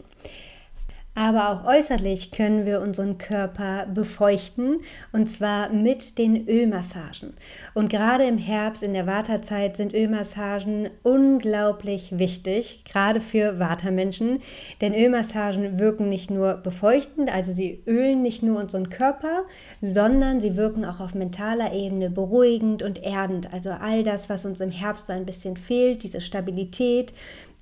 Aber 1.15 1.49
auch 1.49 1.65
äußerlich 1.65 2.31
können 2.31 2.65
wir 2.65 2.81
unseren 2.81 3.19
Körper 3.19 3.85
befeuchten 3.85 4.77
und 5.11 5.27
zwar 5.29 5.69
mit 5.69 6.17
den 6.17 6.47
Ölmassagen. 6.49 7.33
Und 7.75 7.89
gerade 7.89 8.23
im 8.23 8.39
Herbst, 8.39 8.81
in 8.81 8.95
der 8.95 9.05
Waterzeit, 9.05 9.77
sind 9.77 9.93
Ölmassagen 9.93 10.89
unglaublich 11.03 12.17
wichtig, 12.17 12.83
gerade 12.83 13.21
für 13.21 13.59
Watermenschen. 13.59 14.39
Denn 14.81 14.95
Ölmassagen 14.95 15.77
wirken 15.77 16.09
nicht 16.09 16.31
nur 16.31 16.55
befeuchtend, 16.55 17.31
also 17.31 17.51
sie 17.51 17.83
ölen 17.85 18.23
nicht 18.23 18.41
nur 18.41 18.59
unseren 18.59 18.89
Körper, 18.89 19.43
sondern 19.81 20.41
sie 20.41 20.57
wirken 20.57 20.83
auch 20.83 20.99
auf 20.99 21.13
mentaler 21.13 21.73
Ebene 21.73 22.09
beruhigend 22.09 22.81
und 22.81 23.03
erdend. 23.03 23.53
Also 23.53 23.69
all 23.69 24.01
das, 24.01 24.29
was 24.29 24.45
uns 24.45 24.59
im 24.61 24.71
Herbst 24.71 25.07
so 25.07 25.13
ein 25.13 25.27
bisschen 25.27 25.57
fehlt, 25.57 26.01
diese 26.01 26.21
Stabilität, 26.21 27.13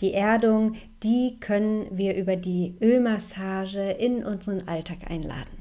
die 0.01 0.13
Erdung, 0.13 0.75
die 1.03 1.37
können 1.39 1.87
wir 1.91 2.15
über 2.15 2.35
die 2.35 2.75
Ölmassage 2.81 3.91
in 3.91 4.25
unseren 4.25 4.67
Alltag 4.67 5.09
einladen. 5.09 5.60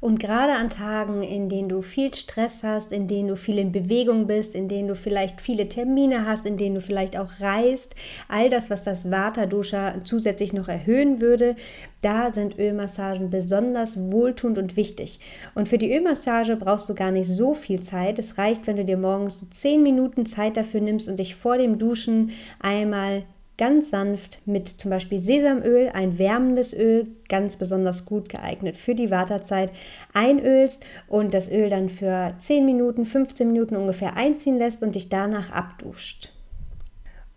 Und 0.00 0.18
gerade 0.18 0.54
an 0.54 0.70
Tagen, 0.70 1.22
in 1.22 1.50
denen 1.50 1.68
du 1.68 1.82
viel 1.82 2.12
Stress 2.14 2.62
hast, 2.62 2.90
in 2.90 3.06
denen 3.06 3.28
du 3.28 3.36
viel 3.36 3.58
in 3.58 3.70
Bewegung 3.70 4.26
bist, 4.26 4.54
in 4.54 4.66
denen 4.66 4.88
du 4.88 4.94
vielleicht 4.94 5.42
viele 5.42 5.68
Termine 5.68 6.26
hast, 6.26 6.46
in 6.46 6.56
denen 6.56 6.76
du 6.76 6.80
vielleicht 6.80 7.18
auch 7.18 7.38
reist, 7.38 7.94
all 8.26 8.48
das, 8.48 8.70
was 8.70 8.84
das 8.84 9.10
Vata-Dosha 9.10 10.02
zusätzlich 10.02 10.54
noch 10.54 10.68
erhöhen 10.68 11.20
würde, 11.20 11.54
da 12.00 12.30
sind 12.30 12.58
Ölmassagen 12.58 13.28
besonders 13.28 13.98
wohltuend 14.10 14.56
und 14.56 14.76
wichtig. 14.76 15.20
Und 15.54 15.68
für 15.68 15.76
die 15.76 15.92
Ölmassage 15.94 16.56
brauchst 16.56 16.88
du 16.88 16.94
gar 16.94 17.10
nicht 17.10 17.28
so 17.28 17.52
viel 17.52 17.80
Zeit. 17.80 18.18
Es 18.18 18.38
reicht, 18.38 18.66
wenn 18.66 18.76
du 18.76 18.86
dir 18.86 18.96
morgens 18.96 19.38
so 19.38 19.46
10 19.46 19.82
Minuten 19.82 20.24
Zeit 20.24 20.56
dafür 20.56 20.80
nimmst 20.80 21.08
und 21.08 21.18
dich 21.18 21.34
vor 21.34 21.58
dem 21.58 21.78
Duschen 21.78 22.30
einmal 22.58 23.24
ganz 23.60 23.90
sanft 23.90 24.38
mit 24.46 24.68
zum 24.68 24.90
Beispiel 24.90 25.18
Sesamöl, 25.18 25.90
ein 25.92 26.18
wärmendes 26.18 26.72
Öl, 26.72 27.08
ganz 27.28 27.58
besonders 27.58 28.06
gut 28.06 28.30
geeignet 28.30 28.78
für 28.78 28.94
die 28.94 29.10
Wartezeit, 29.10 29.70
einölst 30.14 30.82
und 31.08 31.34
das 31.34 31.46
Öl 31.50 31.68
dann 31.68 31.90
für 31.90 32.32
10 32.38 32.64
Minuten, 32.64 33.04
15 33.04 33.46
Minuten 33.46 33.76
ungefähr 33.76 34.16
einziehen 34.16 34.56
lässt 34.56 34.82
und 34.82 34.94
dich 34.94 35.10
danach 35.10 35.52
abduscht. 35.52 36.32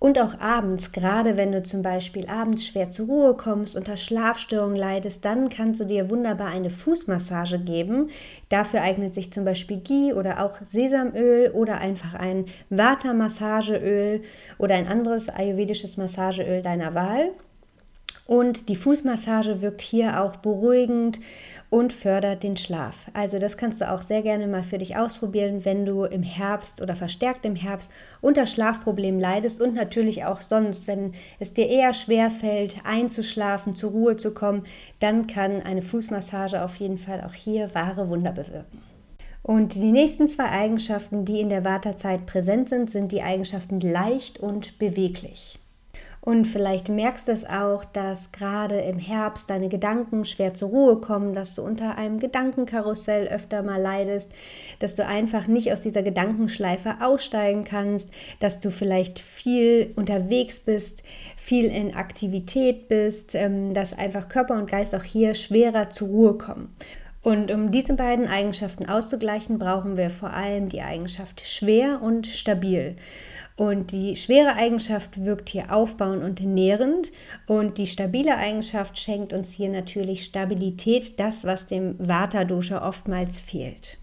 Und 0.04 0.20
auch 0.20 0.38
abends, 0.42 0.92
gerade 0.92 1.38
wenn 1.38 1.54
du 1.54 1.64
zum 1.64 1.82
Beispiel 1.82 2.28
abends 2.28 2.68
schwer 2.68 2.92
zur 2.92 3.06
Ruhe 3.06 3.38
kommst, 3.38 3.78
unter 3.78 3.96
Schlafstörungen 3.96 4.76
leidest, 4.76 5.24
dann 5.24 5.48
kannst 5.48 5.80
du 5.80 5.86
dir 5.86 6.10
wunderbar 6.10 6.48
eine 6.48 6.72
Fußmassage 6.72 7.58
geben. 7.60 8.10
Dafür 8.50 8.82
eignet 8.82 9.14
sich 9.14 9.32
zum 9.32 9.46
Beispiel 9.46 9.78
Ghee 9.78 10.12
oder 10.12 10.44
auch 10.44 10.60
Sesamöl 10.60 11.52
oder 11.52 11.78
einfach 11.78 12.16
ein 12.16 12.48
Vata-Massageöl 12.70 14.24
oder 14.58 14.76
ein 14.76 14.88
anderes 14.88 15.30
ayurvedisches 15.30 15.96
Massageöl 15.96 16.62
deiner 16.62 16.94
Wahl. 16.94 17.30
Und 18.26 18.70
die 18.70 18.78
Fußmassage 18.78 19.62
wirkt 19.62 19.82
hier 19.82 20.22
auch 20.22 20.38
beruhigend 20.38 21.20
und 21.70 21.92
fördert 21.92 22.44
den 22.44 22.56
Schlaf. 22.56 22.96
Also 23.14 23.38
das 23.38 23.58
kannst 23.58 23.82
du 23.82 23.92
auch 23.92 24.02
sehr 24.02 24.22
gerne 24.22 24.48
mal 24.48 24.64
für 24.64 24.78
dich 24.78 24.96
ausprobieren, 24.96 25.66
wenn 25.66 25.86
du 25.86 26.06
im 26.06 26.24
Herbst 26.24 26.82
oder 26.82 26.96
verstärkt 26.96 27.46
im 27.46 27.58
Herbst 27.58 27.92
unter 28.22 28.46
Schlafproblemen 28.46 29.20
leidest 29.20 29.60
und 29.60 29.74
natürlich 29.74 30.24
auch 30.24 30.40
sonst, 30.40 30.88
wenn 30.88 31.14
es 31.40 31.54
dir 31.54 31.68
eher 31.68 31.94
schwer 31.94 32.32
fällt, 32.32 32.78
einzuschlafen, 32.86 33.74
zur 33.74 33.92
Ruhe 33.92 34.16
zu 34.16 34.34
kommen, 34.34 34.66
dann 35.02 35.28
kann 35.28 35.62
eine 35.62 35.82
Fußmassage 35.82 36.64
auf 36.64 36.78
jeden 36.78 37.00
Fall 37.00 37.22
auch 37.28 37.34
hier 37.34 37.76
wahre 37.76 38.08
Wunder 38.08 38.32
bewirken. 38.32 38.82
Und 39.42 39.76
die 39.76 39.92
nächsten 39.92 40.30
zwei 40.30 40.50
Eigenschaften, 40.50 41.26
die 41.26 41.42
in 41.42 41.50
der 41.50 41.66
Wartezeit 41.66 42.26
präsent 42.26 42.70
sind, 42.70 42.90
sind 42.90 43.12
die 43.12 43.22
Eigenschaften 43.22 43.82
leicht 43.82 44.40
und 44.40 44.80
beweglich. 44.80 45.60
Und 46.26 46.46
vielleicht 46.46 46.88
merkst 46.88 47.28
du 47.28 47.34
es 47.34 47.46
auch, 47.46 47.84
dass 47.84 48.32
gerade 48.32 48.80
im 48.80 48.98
Herbst 48.98 49.50
deine 49.50 49.68
Gedanken 49.68 50.24
schwer 50.24 50.54
zur 50.54 50.70
Ruhe 50.70 51.02
kommen, 51.02 51.34
dass 51.34 51.54
du 51.54 51.64
unter 51.64 51.98
einem 51.98 52.18
Gedankenkarussell 52.20 53.28
öfter 53.28 53.62
mal 53.62 53.82
leidest, 53.82 54.32
dass 54.80 54.96
du 54.96 55.06
einfach 55.06 55.48
nicht 55.48 55.74
aus 55.74 55.82
dieser 55.82 56.02
Gedankenschleife 56.02 56.96
aussteigen 57.02 57.66
kannst, 57.66 58.10
dass 58.40 58.62
du 58.62 58.72
vielleicht 58.72 59.20
viel 59.20 59.92
unterwegs 59.98 60.62
bist, 60.62 61.04
viel 61.36 61.66
in 61.66 61.94
Aktivität 61.94 62.88
bist, 62.88 63.36
ähm, 63.36 63.74
dass 63.74 63.98
einfach 63.98 64.30
Körper 64.30 64.56
und 64.56 64.72
Geist 64.72 64.96
auch 64.96 65.04
hier 65.04 65.34
schwerer 65.34 65.90
zur 65.90 66.08
Ruhe 66.08 66.38
kommen. 66.38 66.74
Und 67.22 67.52
um 67.52 67.70
diese 67.72 67.96
beiden 67.96 68.28
Eigenschaften 68.28 68.86
auszugleichen, 68.86 69.60
brauchen 69.60 69.98
wir 69.98 70.10
vor 70.10 70.32
allem 70.32 70.70
die 70.70 70.82
Eigenschaft 70.82 71.46
schwer 71.46 72.02
und 72.02 72.28
stabil. 72.28 72.96
Und 73.56 73.92
die 73.92 74.16
schwere 74.16 74.56
Eigenschaft 74.56 75.24
wirkt 75.24 75.50
hier 75.50 75.72
aufbauend 75.72 76.24
und 76.24 76.42
nährend 76.42 77.12
und 77.46 77.78
die 77.78 77.86
stabile 77.86 78.36
Eigenschaft 78.36 78.98
schenkt 78.98 79.32
uns 79.32 79.54
hier 79.54 79.70
natürlich 79.70 80.26
Stabilität, 80.26 81.20
das, 81.20 81.46
was 81.46 81.68
dem 81.68 81.96
Vata-Dosha 82.00 82.88
oftmals 82.88 83.40
fehlt. 83.40 84.00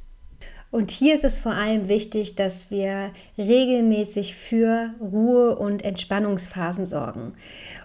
Und 0.72 0.92
hier 0.92 1.14
ist 1.14 1.24
es 1.24 1.40
vor 1.40 1.52
allem 1.52 1.88
wichtig, 1.88 2.36
dass 2.36 2.70
wir 2.70 3.10
regelmäßig 3.36 4.36
für 4.36 4.90
Ruhe 5.00 5.56
und 5.56 5.84
Entspannungsphasen 5.84 6.86
sorgen 6.86 7.32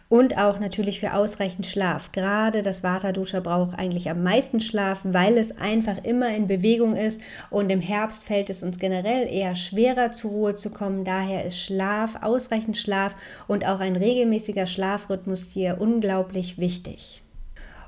und 0.08 0.38
auch 0.38 0.60
natürlich 0.60 1.00
für 1.00 1.16
ausreichend 1.16 1.66
Schlaf. 1.66 2.12
Gerade 2.12 2.62
das 2.62 2.84
Vata-Duscher 2.84 3.42
braucht 3.42 3.80
eigentlich 3.80 4.08
am 4.12 4.22
meisten 4.22 4.60
Schlaf, 4.60 5.00
weil 5.04 5.40
es 5.40 5.58
einfach 5.58 6.04
immer 6.04 6.30
in 6.36 6.46
Bewegung 6.46 6.96
ist 6.96 7.20
und 7.50 7.72
im 7.72 7.82
Herbst 7.82 8.24
fällt 8.24 8.52
es 8.52 8.62
uns 8.62 8.78
generell 8.78 9.28
eher 9.28 9.56
schwerer 9.56 10.12
zur 10.12 10.30
Ruhe 10.30 10.56
zu 10.56 10.70
kommen. 10.70 11.06
Daher 11.06 11.44
ist 11.44 11.60
Schlaf, 11.60 12.18
ausreichend 12.22 12.78
Schlaf 12.78 13.16
und 13.48 13.66
auch 13.66 13.80
ein 13.80 13.96
regelmäßiger 13.96 14.68
Schlafrhythmus 14.68 15.50
hier 15.52 15.78
unglaublich 15.80 16.60
wichtig. 16.60 17.25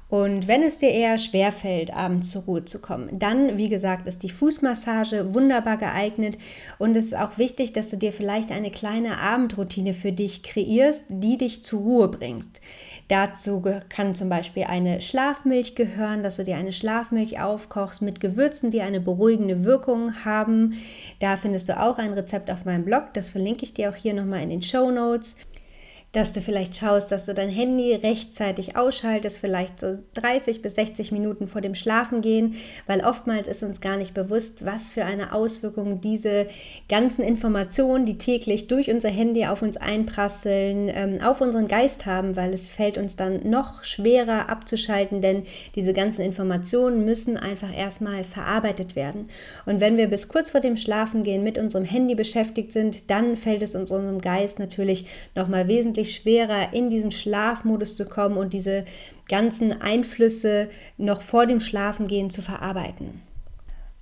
Und 0.09 0.47
wenn 0.47 0.63
es 0.63 0.77
dir 0.77 0.89
eher 0.89 1.17
schwerfällt, 1.17 1.93
abends 1.93 2.29
zur 2.29 2.43
Ruhe 2.43 2.63
zu 2.63 2.79
kommen, 2.79 3.09
dann, 3.19 3.57
wie 3.57 3.67
gesagt, 3.67 4.07
ist 4.07 4.23
die 4.23 4.29
Fußmassage 4.29 5.33
wunderbar 5.33 5.77
geeignet. 5.77 6.37
Und 6.79 6.95
es 6.95 7.07
ist 7.07 7.17
auch 7.17 7.37
wichtig, 7.37 7.73
dass 7.73 7.89
du 7.89 7.97
dir 7.97 8.13
vielleicht 8.13 8.51
eine 8.51 8.71
kleine 8.71 9.17
Abendroutine 9.17 9.93
für 9.93 10.13
dich 10.13 10.43
kreierst, 10.43 11.05
die 11.09 11.37
dich 11.37 11.63
zur 11.63 11.81
Ruhe 11.81 12.07
bringt. 12.07 12.61
Dazu 13.09 13.63
kann 13.89 14.15
zum 14.15 14.29
Beispiel 14.29 14.63
eine 14.63 15.01
Schlafmilch 15.01 15.75
gehören, 15.75 16.23
dass 16.23 16.37
du 16.37 16.45
dir 16.45 16.55
eine 16.55 16.73
Schlafmilch 16.73 17.41
aufkochst 17.41 18.01
mit 18.01 18.19
Gewürzen, 18.21 18.71
die 18.71 18.81
eine 18.81 19.01
beruhigende 19.01 19.65
Wirkung 19.65 20.25
haben. 20.25 20.77
Da 21.19 21.35
findest 21.35 21.67
du 21.69 21.79
auch 21.79 21.97
ein 21.97 22.13
Rezept 22.13 22.49
auf 22.49 22.65
meinem 22.65 22.85
Blog, 22.85 23.13
das 23.13 23.29
verlinke 23.29 23.63
ich 23.63 23.73
dir 23.73 23.89
auch 23.89 23.95
hier 23.95 24.13
nochmal 24.13 24.41
in 24.41 24.49
den 24.49 24.61
Show 24.61 24.91
Notes 24.91 25.35
dass 26.17 26.33
du 26.33 26.41
vielleicht 26.41 26.75
schaust, 26.75 27.11
dass 27.11 27.27
du 27.27 27.35
dein 27.35 27.51
Handy 27.51 27.93
rechtzeitig 27.93 28.75
ausschaltest, 28.75 29.37
vielleicht 29.37 29.79
so 29.79 29.99
30 30.15 30.63
bis 30.63 30.73
60 30.73 31.11
Minuten 31.11 31.47
vor 31.47 31.61
dem 31.61 31.75
Schlafengehen, 31.75 32.55
weil 32.87 33.01
oftmals 33.01 33.47
ist 33.47 33.61
uns 33.61 33.81
gar 33.81 33.97
nicht 33.97 34.15
bewusst, 34.15 34.65
was 34.65 34.89
für 34.89 35.05
eine 35.05 35.31
Auswirkung 35.31 36.01
diese 36.01 36.47
ganzen 36.89 37.21
Informationen, 37.21 38.07
die 38.07 38.17
täglich 38.17 38.65
durch 38.65 38.89
unser 38.89 39.09
Handy 39.09 39.45
auf 39.45 39.61
uns 39.61 39.77
einprasseln, 39.77 40.89
ähm, 40.91 41.21
auf 41.21 41.39
unseren 41.39 41.67
Geist 41.67 42.07
haben, 42.07 42.35
weil 42.35 42.51
es 42.51 42.65
fällt 42.65 42.97
uns 42.97 43.15
dann 43.15 43.47
noch 43.47 43.83
schwerer 43.83 44.49
abzuschalten, 44.49 45.21
denn 45.21 45.43
diese 45.75 45.93
ganzen 45.93 46.21
Informationen 46.21 47.05
müssen 47.05 47.37
einfach 47.37 47.71
erstmal 47.77 48.23
verarbeitet 48.23 48.95
werden. 48.95 49.29
Und 49.67 49.81
wenn 49.81 49.97
wir 49.97 50.07
bis 50.07 50.29
kurz 50.29 50.49
vor 50.49 50.61
dem 50.61 50.77
Schlafengehen 50.77 51.43
mit 51.43 51.59
unserem 51.59 51.85
Handy 51.85 52.15
beschäftigt 52.15 52.71
sind, 52.71 53.11
dann 53.11 53.35
fällt 53.35 53.61
es 53.61 53.75
unserem 53.75 54.19
Geist 54.19 54.57
natürlich 54.57 55.05
nochmal 55.35 55.67
wesentlich 55.67 56.06
wesentlich 56.07 56.15
schwerer, 56.15 56.73
in 56.73 56.89
diesen 56.89 57.11
Schlafmodus 57.11 57.95
zu 57.95 58.05
kommen 58.05 58.37
und 58.37 58.53
diese 58.53 58.85
ganzen 59.27 59.81
Einflüsse 59.81 60.69
noch 60.97 61.21
vor 61.21 61.45
dem 61.45 61.59
Schlafengehen 61.59 62.29
zu 62.29 62.41
verarbeiten. 62.41 63.21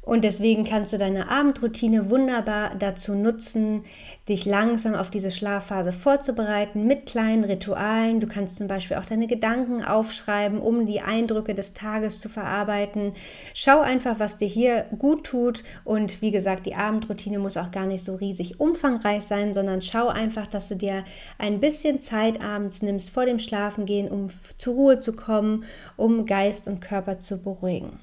Und 0.06 0.24
deswegen 0.24 0.66
kannst 0.66 0.94
du 0.94 1.00
deine 1.00 1.30
Abendroutine 1.32 2.12
wunderbar 2.12 2.76
dazu 2.78 3.16
nutzen, 3.16 3.84
dich 4.30 4.46
langsam 4.46 4.94
auf 4.94 5.10
diese 5.10 5.32
Schlafphase 5.32 5.92
vorzubereiten 5.92 6.86
mit 6.86 7.08
kleinen 7.08 7.44
Ritualen. 7.44 8.20
Du 8.20 8.28
kannst 8.28 8.58
zum 8.58 8.68
Beispiel 8.68 8.98
auch 8.98 9.06
deine 9.06 9.26
Gedanken 9.26 9.84
aufschreiben, 9.84 10.60
um 10.60 10.86
die 10.86 11.02
Eindrücke 11.02 11.56
des 11.56 11.74
Tages 11.74 12.20
zu 12.20 12.30
verarbeiten. 12.30 13.14
Schau 13.56 13.82
einfach, 13.82 14.20
was 14.20 14.38
dir 14.38 14.48
hier 14.48 14.86
gut 14.98 15.24
tut. 15.24 15.64
Und 15.84 16.22
wie 16.22 16.32
gesagt, 16.32 16.68
die 16.68 16.76
Abendroutine 16.76 17.40
muss 17.40 17.58
auch 17.58 17.72
gar 17.72 17.88
nicht 17.88 18.06
so 18.06 18.14
riesig 18.14 18.60
umfangreich 18.60 19.24
sein, 19.24 19.56
sondern 19.56 19.82
schau 19.82 20.08
einfach, 20.08 20.46
dass 20.46 20.70
du 20.70 20.76
dir 20.76 21.04
ein 21.40 21.60
bisschen 21.60 22.00
Zeit 22.00 22.42
abends 22.42 22.84
nimmst 22.84 23.10
vor 23.10 23.26
dem 23.26 23.40
Schlafengehen, 23.40 24.10
um 24.10 24.30
zur 24.60 24.76
Ruhe 24.76 25.00
zu 25.00 25.14
kommen, 25.14 25.64
um 25.98 26.28
Geist 26.28 26.68
und 26.68 26.80
Körper 26.80 27.18
zu 27.18 27.42
beruhigen. 27.42 28.00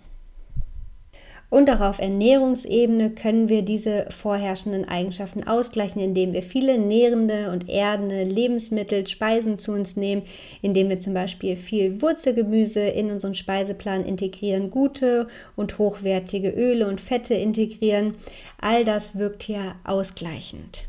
Und 1.53 1.69
auch 1.69 1.81
auf 1.81 1.99
Ernährungsebene 1.99 3.11
können 3.11 3.51
wir 3.51 3.61
diese 3.61 4.07
vorherrschenden 4.09 4.89
Eigenschaften 4.89 5.47
ausgleichen, 5.47 6.01
indem 6.01 6.33
wir 6.33 6.43
viele 6.43 6.79
nährende 6.79 7.51
und 7.51 7.69
erdende 7.69 8.25
Lebensmittel, 8.25 9.07
Speisen 9.07 9.59
zu 9.59 9.73
uns 9.73 9.95
nehmen, 9.95 10.23
indem 10.63 10.89
wir 10.89 10.99
zum 10.99 11.13
Beispiel 11.13 11.57
viel 11.57 12.01
Wurzelgemüse 12.01 12.81
in 12.81 13.11
unseren 13.11 13.35
Speiseplan 13.35 14.07
integrieren, 14.07 14.71
gute 14.71 15.29
und 15.55 15.77
hochwertige 15.77 16.49
Öle 16.49 16.89
und 16.89 17.03
Fette 17.03 17.35
integrieren. 17.35 18.15
All 18.59 18.87
das 18.87 19.19
wirkt 19.19 19.43
hier 19.43 19.75
ausgleichend. 19.85 20.89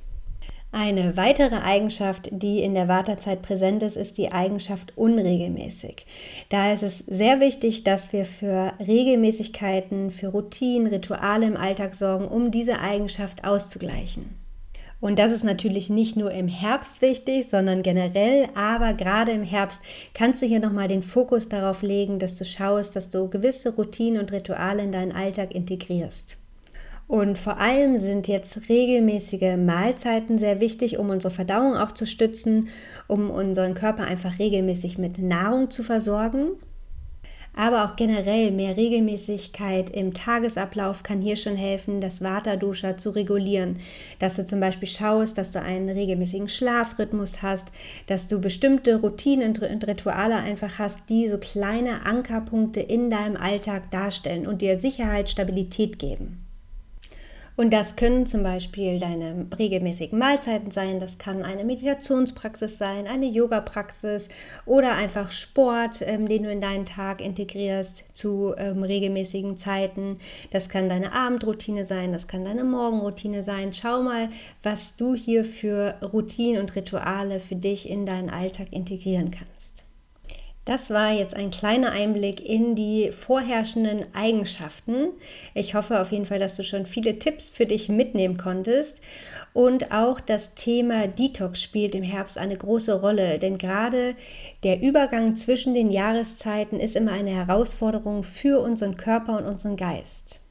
Eine 0.75 1.15
weitere 1.17 1.57
Eigenschaft, 1.57 2.29
die 2.31 2.63
in 2.63 2.73
der 2.73 2.87
Wartezeit 2.87 3.43
präsent 3.43 3.83
ist, 3.83 3.95
ist 3.95 4.17
die 4.17 4.31
Eigenschaft 4.31 4.97
unregelmäßig. 4.97 6.07
Da 6.49 6.73
ist 6.73 6.81
es 6.81 6.97
sehr 6.97 7.39
wichtig, 7.39 7.83
dass 7.83 8.11
wir 8.11 8.25
für 8.25 8.73
Regelmäßigkeiten, 8.79 10.09
für 10.09 10.29
Routinen, 10.29 10.87
Rituale 10.87 11.45
im 11.45 11.57
Alltag 11.57 11.93
sorgen, 11.93 12.27
um 12.27 12.49
diese 12.49 12.79
Eigenschaft 12.79 13.43
auszugleichen. 13.45 14.35
Und 14.99 15.19
das 15.19 15.31
ist 15.31 15.43
natürlich 15.43 15.91
nicht 15.91 16.15
nur 16.15 16.31
im 16.31 16.47
Herbst 16.47 17.03
wichtig, 17.03 17.47
sondern 17.49 17.83
generell, 17.83 18.49
aber 18.55 18.95
gerade 18.95 19.31
im 19.31 19.43
Herbst 19.43 19.79
kannst 20.15 20.41
du 20.41 20.47
hier 20.47 20.59
nochmal 20.59 20.87
den 20.87 21.03
Fokus 21.03 21.49
darauf 21.49 21.83
legen, 21.83 22.17
dass 22.17 22.35
du 22.35 22.45
schaust, 22.45 22.95
dass 22.95 23.09
du 23.09 23.29
gewisse 23.29 23.75
Routinen 23.75 24.19
und 24.19 24.31
Rituale 24.31 24.81
in 24.81 24.91
deinen 24.91 25.11
Alltag 25.11 25.53
integrierst. 25.53 26.37
Und 27.07 27.37
vor 27.37 27.57
allem 27.57 27.97
sind 27.97 28.27
jetzt 28.27 28.69
regelmäßige 28.69 29.57
Mahlzeiten 29.57 30.37
sehr 30.37 30.59
wichtig, 30.59 30.97
um 30.97 31.09
unsere 31.09 31.33
Verdauung 31.33 31.75
auch 31.75 31.91
zu 31.91 32.07
stützen, 32.07 32.69
um 33.07 33.29
unseren 33.29 33.73
Körper 33.73 34.03
einfach 34.03 34.39
regelmäßig 34.39 34.97
mit 34.97 35.19
Nahrung 35.19 35.69
zu 35.69 35.83
versorgen. 35.83 36.51
Aber 37.55 37.85
auch 37.85 37.95
generell 37.95 38.49
mehr 38.51 38.77
Regelmäßigkeit 38.77 39.91
im 39.91 40.15
Tagesablauf 40.15 41.03
kann 41.03 41.21
hier 41.21 41.35
schon 41.35 41.55
helfen, 41.55 42.01
das 42.01 42.23
Vata-Dosha 42.23 42.97
zu 42.97 43.11
regulieren. 43.11 43.77
Dass 44.17 44.37
du 44.37 44.45
zum 44.45 44.59
Beispiel 44.59 44.87
schaust, 44.87 45.37
dass 45.37 45.51
du 45.51 45.61
einen 45.61 45.89
regelmäßigen 45.89 46.49
Schlafrhythmus 46.49 47.43
hast, 47.43 47.71
dass 48.07 48.27
du 48.27 48.39
bestimmte 48.41 48.95
Routinen 48.95 49.55
und 49.55 49.87
Rituale 49.87 50.37
einfach 50.37 50.79
hast, 50.79 51.09
die 51.09 51.29
so 51.29 51.37
kleine 51.37 52.07
Ankerpunkte 52.07 52.79
in 52.79 53.11
deinem 53.11 53.35
Alltag 53.35 53.91
darstellen 53.91 54.47
und 54.47 54.63
dir 54.63 54.77
Sicherheit, 54.77 55.29
Stabilität 55.29 55.99
geben. 55.99 56.43
Und 57.55 57.71
das 57.71 57.95
können 57.95 58.25
zum 58.25 58.41
Beispiel 58.41 58.99
deine 58.99 59.45
regelmäßigen 59.57 60.17
Mahlzeiten 60.17 60.71
sein, 60.71 60.99
das 60.99 61.19
kann 61.19 61.43
eine 61.43 61.63
Meditationspraxis 61.63 62.79
sein, 62.79 63.05
eine 63.05 63.27
Yoga-Praxis 63.27 64.29
oder 64.65 64.93
einfach 64.93 65.29
Sport, 65.31 66.01
ähm, 66.01 66.27
den 66.27 66.43
du 66.43 66.51
in 66.51 66.61
deinen 66.61 66.85
Tag 66.85 67.21
integrierst 67.21 68.05
zu 68.13 68.55
ähm, 68.57 68.81
regelmäßigen 68.81 69.57
Zeiten. 69.57 70.17
Das 70.49 70.67
kann 70.67 70.89
deine 70.89 71.13
Abendroutine 71.13 71.85
sein, 71.85 72.11
das 72.11 72.27
kann 72.27 72.43
deine 72.43 72.63
Morgenroutine 72.63 73.43
sein. 73.43 73.71
Schau 73.73 74.01
mal, 74.01 74.29
was 74.63 74.95
du 74.95 75.13
hier 75.13 75.45
für 75.45 75.95
Routinen 76.01 76.59
und 76.59 76.75
Rituale 76.75 77.39
für 77.39 77.55
dich 77.55 77.87
in 77.87 78.07
deinen 78.07 78.31
Alltag 78.31 78.69
integrieren 78.71 79.29
kannst. 79.29 79.82
Das 80.65 80.91
war 80.91 81.11
jetzt 81.11 81.35
ein 81.35 81.51
kleiner 81.51 81.91
Einblick 81.91 82.39
in 82.39 82.73
die 82.75 83.11
vorherrschenden 83.11 84.05
Eigenschaften. 84.13 85.09
Ich 85.53 85.75
hoffe 85.75 86.01
auf 86.01 86.11
jeden 86.13 86.25
Fall, 86.25 86.39
dass 86.39 86.55
du 86.55 86.63
schon 86.63 86.85
viele 86.85 87.19
Tipps 87.19 87.49
für 87.49 87.65
dich 87.65 87.89
mitnehmen 87.89 88.37
konntest. 88.37 89.01
Und 89.51 89.91
auch 89.91 90.21
das 90.21 90.55
Thema 90.55 91.07
Detox 91.07 91.61
spielt 91.61 91.95
im 91.95 92.03
Herbst 92.03 92.37
eine 92.37 92.55
große 92.55 93.01
Rolle, 93.01 93.39
denn 93.39 93.57
gerade 93.57 94.15
der 94.63 94.81
Übergang 94.81 95.35
zwischen 95.35 95.73
den 95.73 95.91
Jahreszeiten 95.91 96.79
ist 96.79 96.95
immer 96.95 97.11
eine 97.11 97.31
Herausforderung 97.31 98.23
für 98.23 98.61
unseren 98.61 98.95
Körper 98.95 99.37
und 99.37 99.45
unseren 99.45 99.75
Geist. 99.75 100.42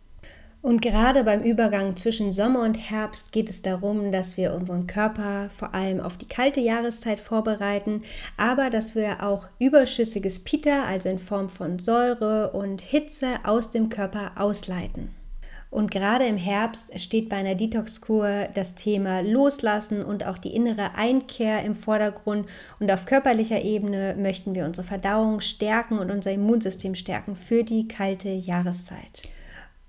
Und 0.62 0.80
gerade 0.80 1.24
beim 1.24 1.42
Übergang 1.42 1.96
zwischen 1.96 2.32
Sommer 2.32 2.62
und 2.62 2.74
Herbst 2.74 3.32
geht 3.32 3.50
es 3.50 3.62
darum, 3.62 4.12
dass 4.12 4.36
wir 4.36 4.54
unseren 4.54 4.86
Körper 4.86 5.50
vor 5.56 5.74
allem 5.74 5.98
auf 5.98 6.16
die 6.16 6.28
kalte 6.28 6.60
Jahreszeit 6.60 7.18
vorbereiten, 7.18 8.04
aber 8.36 8.70
dass 8.70 8.94
wir 8.94 9.24
auch 9.24 9.48
überschüssiges 9.58 10.44
Pita, 10.44 10.84
also 10.84 11.08
in 11.08 11.18
Form 11.18 11.48
von 11.48 11.80
Säure 11.80 12.52
und 12.52 12.80
Hitze, 12.80 13.40
aus 13.42 13.72
dem 13.72 13.88
Körper 13.88 14.32
ausleiten. 14.36 15.12
Und 15.68 15.90
gerade 15.90 16.26
im 16.26 16.36
Herbst 16.36 17.00
steht 17.00 17.28
bei 17.28 17.36
einer 17.36 17.56
Detox-Kur 17.56 18.46
das 18.54 18.76
Thema 18.76 19.20
Loslassen 19.22 20.04
und 20.04 20.24
auch 20.26 20.38
die 20.38 20.54
innere 20.54 20.94
Einkehr 20.94 21.64
im 21.64 21.74
Vordergrund. 21.74 22.46
Und 22.78 22.92
auf 22.92 23.06
körperlicher 23.06 23.62
Ebene 23.62 24.14
möchten 24.16 24.54
wir 24.54 24.66
unsere 24.66 24.86
Verdauung 24.86 25.40
stärken 25.40 25.98
und 25.98 26.10
unser 26.10 26.30
Immunsystem 26.30 26.94
stärken 26.94 27.34
für 27.34 27.64
die 27.64 27.88
kalte 27.88 28.28
Jahreszeit. 28.28 29.28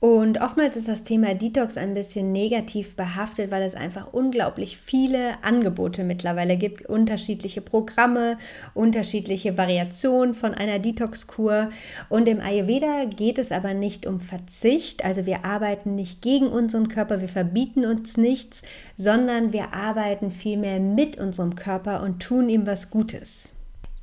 Und 0.04 0.42
oftmals 0.42 0.76
ist 0.76 0.90
das 0.90 1.06
Thema 1.06 1.34
Detox 1.34 1.78
ein 1.78 1.94
bisschen 1.94 2.34
negativ 2.34 2.98
behaftet, 2.98 3.52
weil 3.52 3.62
es 3.62 3.74
einfach 3.74 4.12
unglaublich 4.12 4.78
viele 4.78 5.42
Angebote 5.46 6.04
mittlerweile 6.04 6.58
gibt, 6.58 6.86
unterschiedliche 6.88 7.62
Programme, 7.62 8.38
unterschiedliche 8.74 9.58
Variationen 9.58 10.34
von 10.34 10.54
einer 10.54 10.80
Detox-Kur. 10.80 11.70
Und 12.10 12.28
im 12.28 12.42
Ayurveda 12.42 13.06
geht 13.06 13.38
es 13.38 13.54
aber 13.54 13.74
nicht 13.74 14.06
um 14.06 14.20
Verzicht, 14.20 15.06
also 15.06 15.26
wir 15.26 15.46
arbeiten 15.46 15.96
nicht 15.96 16.22
gegen 16.22 16.48
unseren 16.48 16.90
Körper, 16.90 17.22
wir 17.22 17.30
verbieten 17.30 17.86
uns 17.86 18.18
nichts, 18.18 18.62
sondern 18.98 19.54
wir 19.54 19.74
arbeiten 19.74 20.32
vielmehr 20.32 20.82
mit 20.82 21.18
unserem 21.18 21.56
Körper 21.56 22.04
und 22.04 22.20
tun 22.22 22.50
ihm 22.50 22.68
was 22.68 22.92
Gutes. 22.92 23.54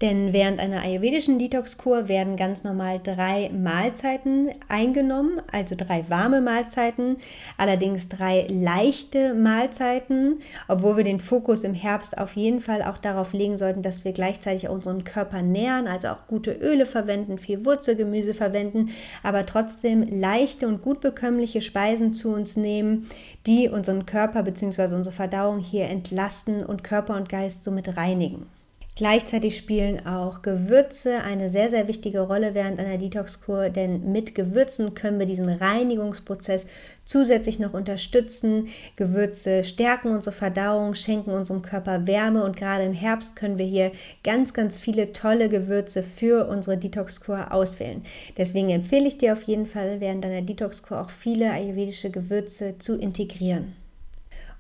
Denn 0.01 0.33
während 0.33 0.61
einer 0.61 0.81
ayurvedischen 0.81 1.39
Detox-Kur 1.39 2.09
werden 2.09 2.37
ganz 2.37 2.65
normal 2.65 3.01
drei 3.03 3.51
Mahlzeiten 3.51 4.49
eingenommen, 4.67 5.43
also 5.53 5.75
drei 5.77 6.07
warme 6.09 6.41
Mahlzeiten, 6.41 7.19
allerdings 7.59 8.09
drei 8.09 8.47
leichte 8.49 9.35
Mahlzeiten, 9.35 10.39
obwohl 10.69 10.97
wir 10.97 11.05
den 11.05 11.21
Fokus 11.21 11.65
im 11.65 11.75
Herbst 11.75 12.17
auf 12.17 12.35
jeden 12.35 12.61
Fall 12.61 12.83
auch 12.83 12.97
darauf 12.97 13.35
legen 13.35 13.59
sollten, 13.59 13.83
dass 13.83 14.07
wir 14.07 14.13
gleichzeitig 14.13 14.71
unseren 14.71 15.05
Körper 15.05 15.43
nähern, 15.43 15.87
also 15.87 16.09
auch 16.09 16.27
gute 16.27 16.53
Öle 16.53 16.87
verwenden, 16.87 17.37
viel 17.37 17.67
Wurzelgemüse 17.67 18.33
verwenden, 18.33 18.89
aber 19.23 19.45
trotzdem 19.45 20.03
leichte 20.09 20.67
und 20.67 20.81
gut 20.81 21.03
bekömmliche 21.03 21.61
Speisen 21.61 22.15
zu 22.15 22.33
uns 22.33 22.57
nehmen, 22.57 23.07
die 23.47 23.69
unseren 23.69 24.07
Körper 24.07 24.45
bzw. 24.45 24.95
unsere 24.95 25.15
Verdauung 25.15 25.59
hier 25.59 25.89
entlasten 25.89 26.65
und 26.65 26.83
Körper 26.85 27.17
und 27.17 27.29
Geist 27.29 27.65
somit 27.65 27.99
reinigen. 27.99 28.60
Gleichzeitig 28.97 29.57
spielen 29.57 30.05
auch 30.05 30.43
Gewürze 30.43 31.23
eine 31.23 31.49
sehr, 31.49 31.71
sehr 31.71 31.89
wichtige 31.89 32.21
Rolle 32.21 32.55
während 32.55 32.79
einer 32.79 32.99
Detox-Kur, 32.99 33.71
denn 33.71 34.13
mit 34.13 34.35
Gewürzen 34.35 34.95
können 34.95 35.19
wir 35.19 35.27
diesen 35.27 35.49
Reinigungsprozess 35.49 36.67
zusätzlich 37.07 37.59
noch 37.59 37.73
unterstützen. 37.73 38.69
Gewürze 38.97 39.65
stärken 39.65 40.11
unsere 40.11 40.37
Verdauung, 40.37 40.95
schenken 40.95 41.31
unserem 41.31 41.63
Körper 41.63 42.07
Wärme 42.07 42.45
und 42.45 42.57
gerade 42.57 42.85
im 42.85 42.93
Herbst 42.93 43.37
können 43.37 43.59
wir 43.59 43.67
hier 43.67 43.93
ganz, 44.23 44.53
ganz 44.53 44.77
viele 44.77 45.13
tolle 45.13 45.49
Gewürze 45.49 46.03
für 46.03 46.47
unsere 46.47 46.77
Detox-Kur 46.77 47.53
auswählen. 47.53 48.03
Deswegen 48.37 48.69
empfehle 48.69 49.09
ich 49.09 49.17
dir 49.17 49.33
auf 49.33 49.43
jeden 49.45 49.67
Fall 49.67 50.01
während 50.01 50.25
deiner 50.25 50.43
Detox-Kur 50.43 51.01
auch 51.01 51.11
viele 51.11 51.51
ayurvedische 51.51 52.11
Gewürze 52.11 52.77
zu 52.79 52.99
integrieren. 52.99 53.80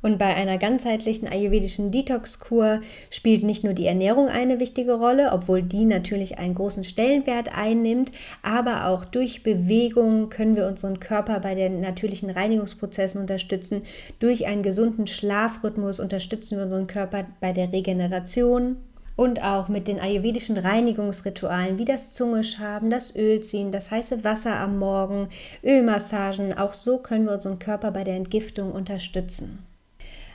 Und 0.02 0.18
bei 0.18 0.34
einer 0.34 0.56
ganzheitlichen 0.56 1.28
ayurvedischen 1.28 1.90
Detox-Kur 1.90 2.80
spielt 3.10 3.44
nicht 3.44 3.64
nur 3.64 3.74
die 3.74 3.86
Ernährung 3.86 4.28
eine 4.28 4.58
wichtige 4.58 4.94
Rolle, 4.94 5.30
obwohl 5.32 5.62
die 5.62 5.84
natürlich 5.84 6.38
einen 6.38 6.54
großen 6.54 6.84
Stellenwert 6.84 7.54
einnimmt, 7.54 8.10
aber 8.42 8.86
auch 8.86 9.04
durch 9.04 9.42
Bewegung 9.42 10.30
können 10.30 10.56
wir 10.56 10.66
unseren 10.66 11.00
Körper 11.00 11.40
bei 11.40 11.54
den 11.54 11.80
natürlichen 11.80 12.30
Reinigungsprozessen 12.30 13.20
unterstützen. 13.20 13.82
Durch 14.20 14.46
einen 14.46 14.62
gesunden 14.62 15.06
Schlafrhythmus 15.06 16.00
unterstützen 16.00 16.56
wir 16.56 16.64
unseren 16.64 16.86
Körper 16.86 17.26
bei 17.40 17.52
der 17.52 17.70
Regeneration. 17.70 18.76
Und 19.16 19.42
auch 19.42 19.68
mit 19.68 19.86
den 19.86 20.00
ayurvedischen 20.00 20.56
Reinigungsritualen 20.56 21.76
wie 21.76 21.84
das 21.84 22.14
Zungeschaben, 22.14 22.88
das 22.88 23.14
Ölziehen, 23.14 23.70
das 23.70 23.90
heiße 23.90 24.24
Wasser 24.24 24.56
am 24.56 24.78
Morgen, 24.78 25.28
Ölmassagen, 25.62 26.56
auch 26.56 26.72
so 26.72 26.96
können 26.96 27.26
wir 27.26 27.34
unseren 27.34 27.58
Körper 27.58 27.90
bei 27.90 28.02
der 28.02 28.16
Entgiftung 28.16 28.72
unterstützen. 28.72 29.58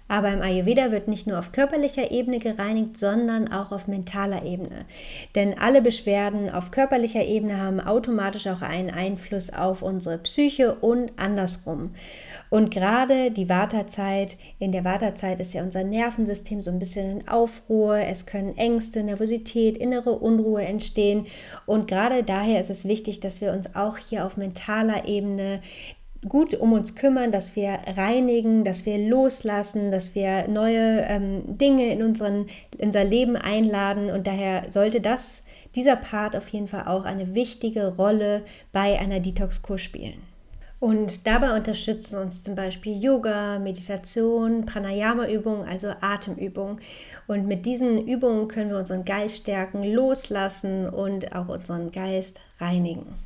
Aber 0.08 0.32
im 0.32 0.41
Ayurveda 0.41 0.91
wird 0.91 1.08
nicht 1.08 1.26
nur 1.26 1.39
auf 1.39 1.52
körperlicher 1.52 2.12
Ebene 2.12 2.38
gereinigt, 2.38 2.96
sondern 2.96 3.52
auch 3.52 3.72
auf 3.72 3.88
mentaler 3.88 4.44
Ebene. 4.44 4.86
Denn 5.34 5.58
alle 5.58 5.82
Beschwerden 5.82 6.52
auf 6.52 6.70
körperlicher 6.70 7.26
Ebene 7.26 7.60
haben 7.60 7.80
automatisch 7.80 8.46
auch 8.46 8.62
einen 8.62 8.91
Einfluss 8.91 9.52
auf 9.52 9.82
unsere 9.82 10.20
Psyche 10.20 10.76
und 10.76 11.13
andersrum. 11.18 11.96
Und 12.52 12.70
gerade 12.70 13.32
die 13.32 13.50
Wartezeit, 13.50 14.38
in 14.60 14.72
der 14.72 14.86
Wartezeit 14.86 15.39
ist 15.39 15.54
ja 15.54 15.63
unser 15.63 15.84
Nervensystem 15.84 16.62
so 16.62 16.70
ein 16.70 16.80
bisschen 16.80 17.10
in 17.20 17.28
Aufruhr. 17.28 17.98
Es 17.98 18.28
können 18.28 18.56
Ängste, 18.58 19.04
Nervosität, 19.04 19.76
innere 19.76 20.12
Unruhe 20.12 20.63
entstehen. 20.63 21.26
Und 21.65 21.88
gerade 21.88 22.24
daher 22.24 22.60
ist 22.60 22.70
es 22.70 22.88
wichtig, 22.88 23.22
dass 23.22 23.41
wir 23.41 23.54
uns 23.54 23.76
auch 23.76 23.98
hier 23.98 24.28
auf 24.28 24.38
mentaler 24.38 25.08
Ebene 25.08 25.62
gut 26.28 26.56
um 26.56 26.74
uns 26.74 26.96
kümmern, 26.96 27.32
dass 27.32 27.56
wir 27.56 27.80
reinigen, 27.96 28.64
dass 28.64 28.86
wir 28.86 28.98
loslassen, 28.98 29.92
dass 29.92 30.16
wir 30.16 30.48
neue 30.48 31.02
ähm, 31.02 31.58
Dinge 31.58 31.92
in, 31.92 32.02
unseren, 32.04 32.48
in 32.78 32.88
unser 32.88 33.04
Leben 33.04 33.36
einladen. 33.36 34.10
Und 34.10 34.28
daher 34.28 34.72
sollte 34.72 35.02
das, 35.02 35.44
dieser 35.76 35.96
Part 35.96 36.36
auf 36.36 36.48
jeden 36.50 36.68
Fall 36.68 36.88
auch 36.88 37.06
eine 37.06 37.36
wichtige 37.36 37.96
Rolle 37.96 38.44
bei 38.72 39.00
einer 39.00 39.20
Detox-Kur 39.20 39.78
spielen. 39.78 40.22
Und 40.80 41.26
dabei 41.26 41.56
unterstützen 41.56 42.20
uns 42.20 42.44
zum 42.44 42.54
Beispiel 42.54 43.02
Yoga, 43.02 43.60
Meditation, 43.60 44.66
Pranayama-Übungen, 44.66 45.68
also 45.68 45.94
Atemübungen. 46.02 46.80
Und 47.28 47.48
mit 47.48 47.66
diesen 47.66 48.06
Übungen 48.08 48.48
können 48.48 48.70
wir 48.70 48.78
unseren 48.78 49.06
Geist 49.06 49.38
stärken, 49.38 49.84
loslassen 49.84 50.88
und 50.88 51.34
auch 51.34 51.48
unseren 51.48 51.92
Geist 51.92 52.40
reinigen. 52.60 53.25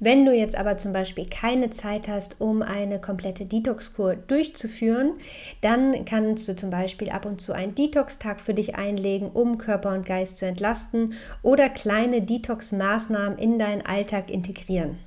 Wenn 0.00 0.26
du 0.26 0.32
jetzt 0.34 0.56
aber 0.56 0.76
zum 0.76 0.92
Beispiel 0.92 1.24
keine 1.24 1.70
Zeit 1.70 2.08
hast, 2.08 2.40
um 2.40 2.62
eine 2.62 3.00
komplette 3.00 3.46
Detox-Kur 3.46 4.16
durchzuführen, 4.16 5.12
dann 5.60 6.04
kannst 6.04 6.48
du 6.48 6.56
zum 6.56 6.70
Beispiel 6.70 7.10
ab 7.10 7.24
und 7.24 7.40
zu 7.40 7.52
einen 7.52 7.74
Detox-Tag 7.74 8.40
für 8.40 8.54
dich 8.54 8.74
einlegen, 8.74 9.30
um 9.30 9.56
Körper 9.56 9.94
und 9.94 10.04
Geist 10.04 10.38
zu 10.38 10.46
entlasten 10.46 11.14
oder 11.42 11.68
kleine 11.68 12.22
Detox-Maßnahmen 12.22 13.38
in 13.38 13.58
deinen 13.58 13.82
Alltag 13.82 14.30
integrieren. 14.30 14.98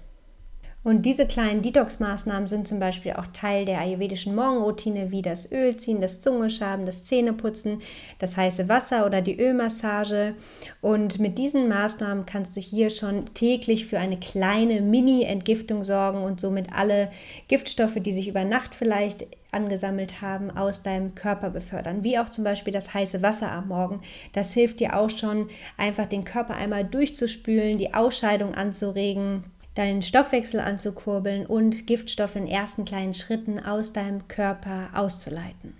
Und 0.88 1.02
diese 1.02 1.26
kleinen 1.26 1.64
Detox-Maßnahmen 1.64 2.48
sind 2.48 2.66
zum 2.66 2.80
Beispiel 2.80 3.12
auch 3.12 3.26
Teil 3.34 3.66
der 3.66 3.82
ayurvedischen 3.82 4.34
Morgenroutine, 4.34 5.12
wie 5.12 5.22
das 5.22 5.52
Ölziehen, 5.52 6.00
das 6.00 6.22
Zungeschaben, 6.22 6.86
das 6.86 7.04
Zähneputzen, 7.04 7.82
das 8.20 8.38
heiße 8.38 8.70
Wasser 8.70 9.06
oder 9.06 9.22
die 9.22 9.38
Ölmassage. 9.38 10.36
Und 10.80 11.20
mit 11.20 11.38
diesen 11.38 11.68
Maßnahmen 11.68 12.26
kannst 12.26 12.56
du 12.56 12.62
hier 12.62 12.90
schon 12.90 13.26
täglich 13.34 13.86
für 13.86 14.00
eine 14.00 14.18
kleine 14.18 14.80
Mini-Entgiftung 14.80 15.84
sorgen 15.84 16.24
und 16.24 16.40
somit 16.40 16.68
alle 16.72 17.12
Giftstoffe, 17.50 17.98
die 18.00 18.14
sich 18.14 18.30
über 18.30 18.46
Nacht 18.46 18.74
vielleicht 18.74 19.28
angesammelt 19.52 20.22
haben, 20.22 20.52
aus 20.52 20.84
deinem 20.84 21.16
Körper 21.16 21.50
befördern. 21.50 22.06
Wie 22.06 22.18
auch 22.18 22.30
zum 22.30 22.46
Beispiel 22.46 22.72
das 22.72 22.94
heiße 22.94 23.22
Wasser 23.22 23.52
am 23.52 23.68
Morgen. 23.68 24.00
Das 24.32 24.54
hilft 24.54 24.80
dir 24.80 24.96
auch 24.96 25.10
schon, 25.10 25.50
einfach 25.76 26.06
den 26.06 26.24
Körper 26.24 26.56
einmal 26.56 26.86
durchzuspülen, 26.86 27.78
die 27.78 27.94
Ausscheidung 27.94 28.56
anzuregen 28.56 29.44
deinen 29.78 30.02
Stoffwechsel 30.02 30.60
anzukurbeln 30.60 31.46
und 31.46 31.88
Giftstoffe 31.88 32.36
in 32.36 32.48
ersten 32.48 32.84
kleinen 32.84 33.14
Schritten 33.14 33.60
aus 33.60 33.94
deinem 33.94 34.28
Körper 34.28 34.90
auszuleiten. 34.94 35.77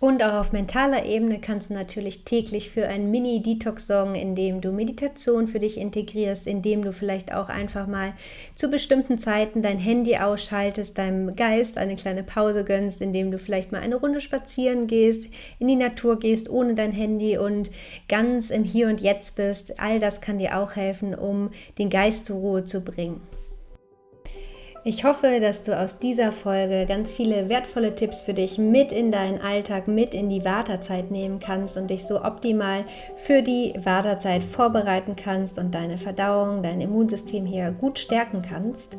Und 0.00 0.22
auch 0.22 0.34
auf 0.34 0.52
mentaler 0.52 1.06
Ebene 1.06 1.40
kannst 1.40 1.70
du 1.70 1.74
natürlich 1.74 2.24
täglich 2.24 2.70
für 2.70 2.88
einen 2.88 3.10
Mini-Detox 3.10 3.86
sorgen, 3.86 4.14
indem 4.14 4.60
du 4.60 4.70
Meditation 4.70 5.48
für 5.48 5.60
dich 5.60 5.78
integrierst, 5.78 6.46
indem 6.46 6.84
du 6.84 6.92
vielleicht 6.92 7.32
auch 7.32 7.48
einfach 7.48 7.86
mal 7.86 8.12
zu 8.54 8.68
bestimmten 8.68 9.16
Zeiten 9.16 9.62
dein 9.62 9.78
Handy 9.78 10.18
ausschaltest, 10.18 10.98
deinem 10.98 11.36
Geist 11.36 11.78
eine 11.78 11.94
kleine 11.94 12.22
Pause 12.22 12.64
gönnst, 12.64 13.00
indem 13.00 13.30
du 13.30 13.38
vielleicht 13.38 13.72
mal 13.72 13.80
eine 13.80 13.96
Runde 13.96 14.20
spazieren 14.20 14.88
gehst, 14.88 15.26
in 15.58 15.68
die 15.68 15.76
Natur 15.76 16.18
gehst 16.18 16.50
ohne 16.50 16.74
dein 16.74 16.92
Handy 16.92 17.38
und 17.38 17.70
ganz 18.06 18.50
im 18.50 18.64
Hier 18.64 18.88
und 18.88 19.00
Jetzt 19.00 19.36
bist. 19.36 19.80
All 19.80 20.00
das 20.00 20.20
kann 20.20 20.36
dir 20.36 20.58
auch 20.58 20.76
helfen, 20.76 21.14
um 21.14 21.50
den 21.78 21.88
Geist 21.88 22.26
zur 22.26 22.36
Ruhe 22.36 22.64
zu 22.64 22.82
bringen. 22.82 23.22
Ich 24.86 25.02
hoffe, 25.02 25.40
dass 25.40 25.62
du 25.62 25.74
aus 25.74 25.98
dieser 25.98 26.30
Folge 26.30 26.84
ganz 26.86 27.10
viele 27.10 27.48
wertvolle 27.48 27.94
Tipps 27.94 28.20
für 28.20 28.34
dich 28.34 28.58
mit 28.58 28.92
in 28.92 29.10
deinen 29.10 29.40
Alltag, 29.40 29.88
mit 29.88 30.12
in 30.12 30.28
die 30.28 30.44
Wartezeit 30.44 31.10
nehmen 31.10 31.38
kannst 31.38 31.78
und 31.78 31.88
dich 31.88 32.04
so 32.04 32.22
optimal 32.22 32.84
für 33.16 33.40
die 33.40 33.72
Wartezeit 33.82 34.44
vorbereiten 34.44 35.16
kannst 35.16 35.58
und 35.58 35.74
deine 35.74 35.96
Verdauung, 35.96 36.62
dein 36.62 36.82
Immunsystem 36.82 37.46
hier 37.46 37.70
gut 37.70 37.98
stärken 37.98 38.42
kannst. 38.42 38.98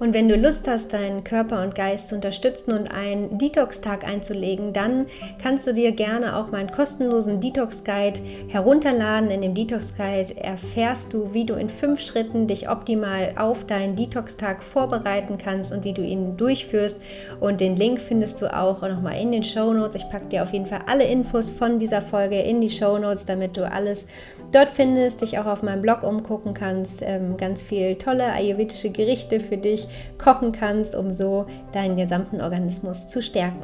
Und 0.00 0.14
wenn 0.14 0.30
du 0.30 0.36
Lust 0.36 0.66
hast, 0.66 0.94
deinen 0.94 1.24
Körper 1.24 1.62
und 1.62 1.74
Geist 1.74 2.08
zu 2.08 2.14
unterstützen 2.14 2.72
und 2.72 2.90
einen 2.90 3.36
Detox-Tag 3.36 4.08
einzulegen, 4.08 4.72
dann 4.72 5.06
kannst 5.42 5.66
du 5.66 5.74
dir 5.74 5.92
gerne 5.92 6.36
auch 6.36 6.50
meinen 6.50 6.70
kostenlosen 6.70 7.38
Detox-Guide 7.38 8.18
herunterladen. 8.48 9.30
In 9.30 9.42
dem 9.42 9.54
Detox-Guide 9.54 10.38
erfährst 10.38 11.12
du, 11.12 11.34
wie 11.34 11.44
du 11.44 11.52
in 11.52 11.68
fünf 11.68 12.00
Schritten 12.00 12.46
dich 12.46 12.70
optimal 12.70 13.34
auf 13.36 13.66
deinen 13.66 13.94
Detox-Tag 13.94 14.62
vorbereiten 14.62 15.36
kannst 15.36 15.70
und 15.70 15.84
wie 15.84 15.92
du 15.92 16.00
ihn 16.00 16.38
durchführst. 16.38 16.98
Und 17.38 17.60
den 17.60 17.76
Link 17.76 18.00
findest 18.00 18.40
du 18.40 18.50
auch 18.56 18.80
nochmal 18.80 19.20
in 19.20 19.32
den 19.32 19.44
Show 19.44 19.74
Notes. 19.74 19.96
Ich 19.96 20.08
packe 20.08 20.30
dir 20.30 20.44
auf 20.44 20.54
jeden 20.54 20.66
Fall 20.66 20.80
alle 20.86 21.04
Infos 21.04 21.50
von 21.50 21.78
dieser 21.78 22.00
Folge 22.00 22.40
in 22.40 22.62
die 22.62 22.70
Show 22.70 22.98
Notes, 22.98 23.26
damit 23.26 23.58
du 23.58 23.70
alles 23.70 24.06
dort 24.52 24.70
findest, 24.70 25.20
dich 25.20 25.38
auch 25.38 25.46
auf 25.46 25.62
meinem 25.62 25.82
Blog 25.82 26.02
umgucken 26.02 26.54
kannst. 26.54 27.02
Ähm, 27.02 27.36
ganz 27.36 27.62
viel 27.62 27.96
tolle 27.96 28.32
ayurvedische 28.32 28.90
Gerichte 28.90 29.40
für 29.40 29.56
dich 29.56 29.86
kochen 30.18 30.52
kannst, 30.52 30.94
um 30.94 31.12
so 31.12 31.46
deinen 31.72 31.96
gesamten 31.96 32.40
Organismus 32.40 33.06
zu 33.06 33.22
stärken. 33.22 33.62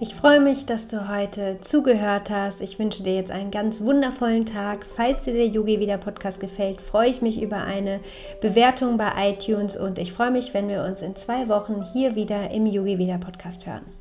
Ich 0.00 0.14
freue 0.14 0.38
mich, 0.38 0.64
dass 0.64 0.86
du 0.86 1.08
heute 1.08 1.58
zugehört 1.60 2.30
hast. 2.30 2.60
Ich 2.60 2.78
wünsche 2.78 3.02
dir 3.02 3.16
jetzt 3.16 3.32
einen 3.32 3.50
ganz 3.50 3.80
wundervollen 3.80 4.46
Tag. 4.46 4.86
Falls 4.94 5.24
dir 5.24 5.32
der 5.32 5.48
Yogi 5.48 5.80
wieder 5.80 5.98
Podcast 5.98 6.38
gefällt, 6.38 6.80
freue 6.80 7.08
ich 7.08 7.20
mich 7.20 7.42
über 7.42 7.56
eine 7.56 7.98
Bewertung 8.40 8.96
bei 8.96 9.10
iTunes 9.30 9.76
und 9.76 9.98
ich 9.98 10.12
freue 10.12 10.30
mich, 10.30 10.54
wenn 10.54 10.68
wir 10.68 10.84
uns 10.84 11.02
in 11.02 11.16
zwei 11.16 11.48
Wochen 11.48 11.84
hier 11.92 12.14
wieder 12.14 12.52
im 12.52 12.66
Yogi 12.66 12.98
wieder 12.98 13.18
Podcast 13.18 13.66
hören. 13.66 13.97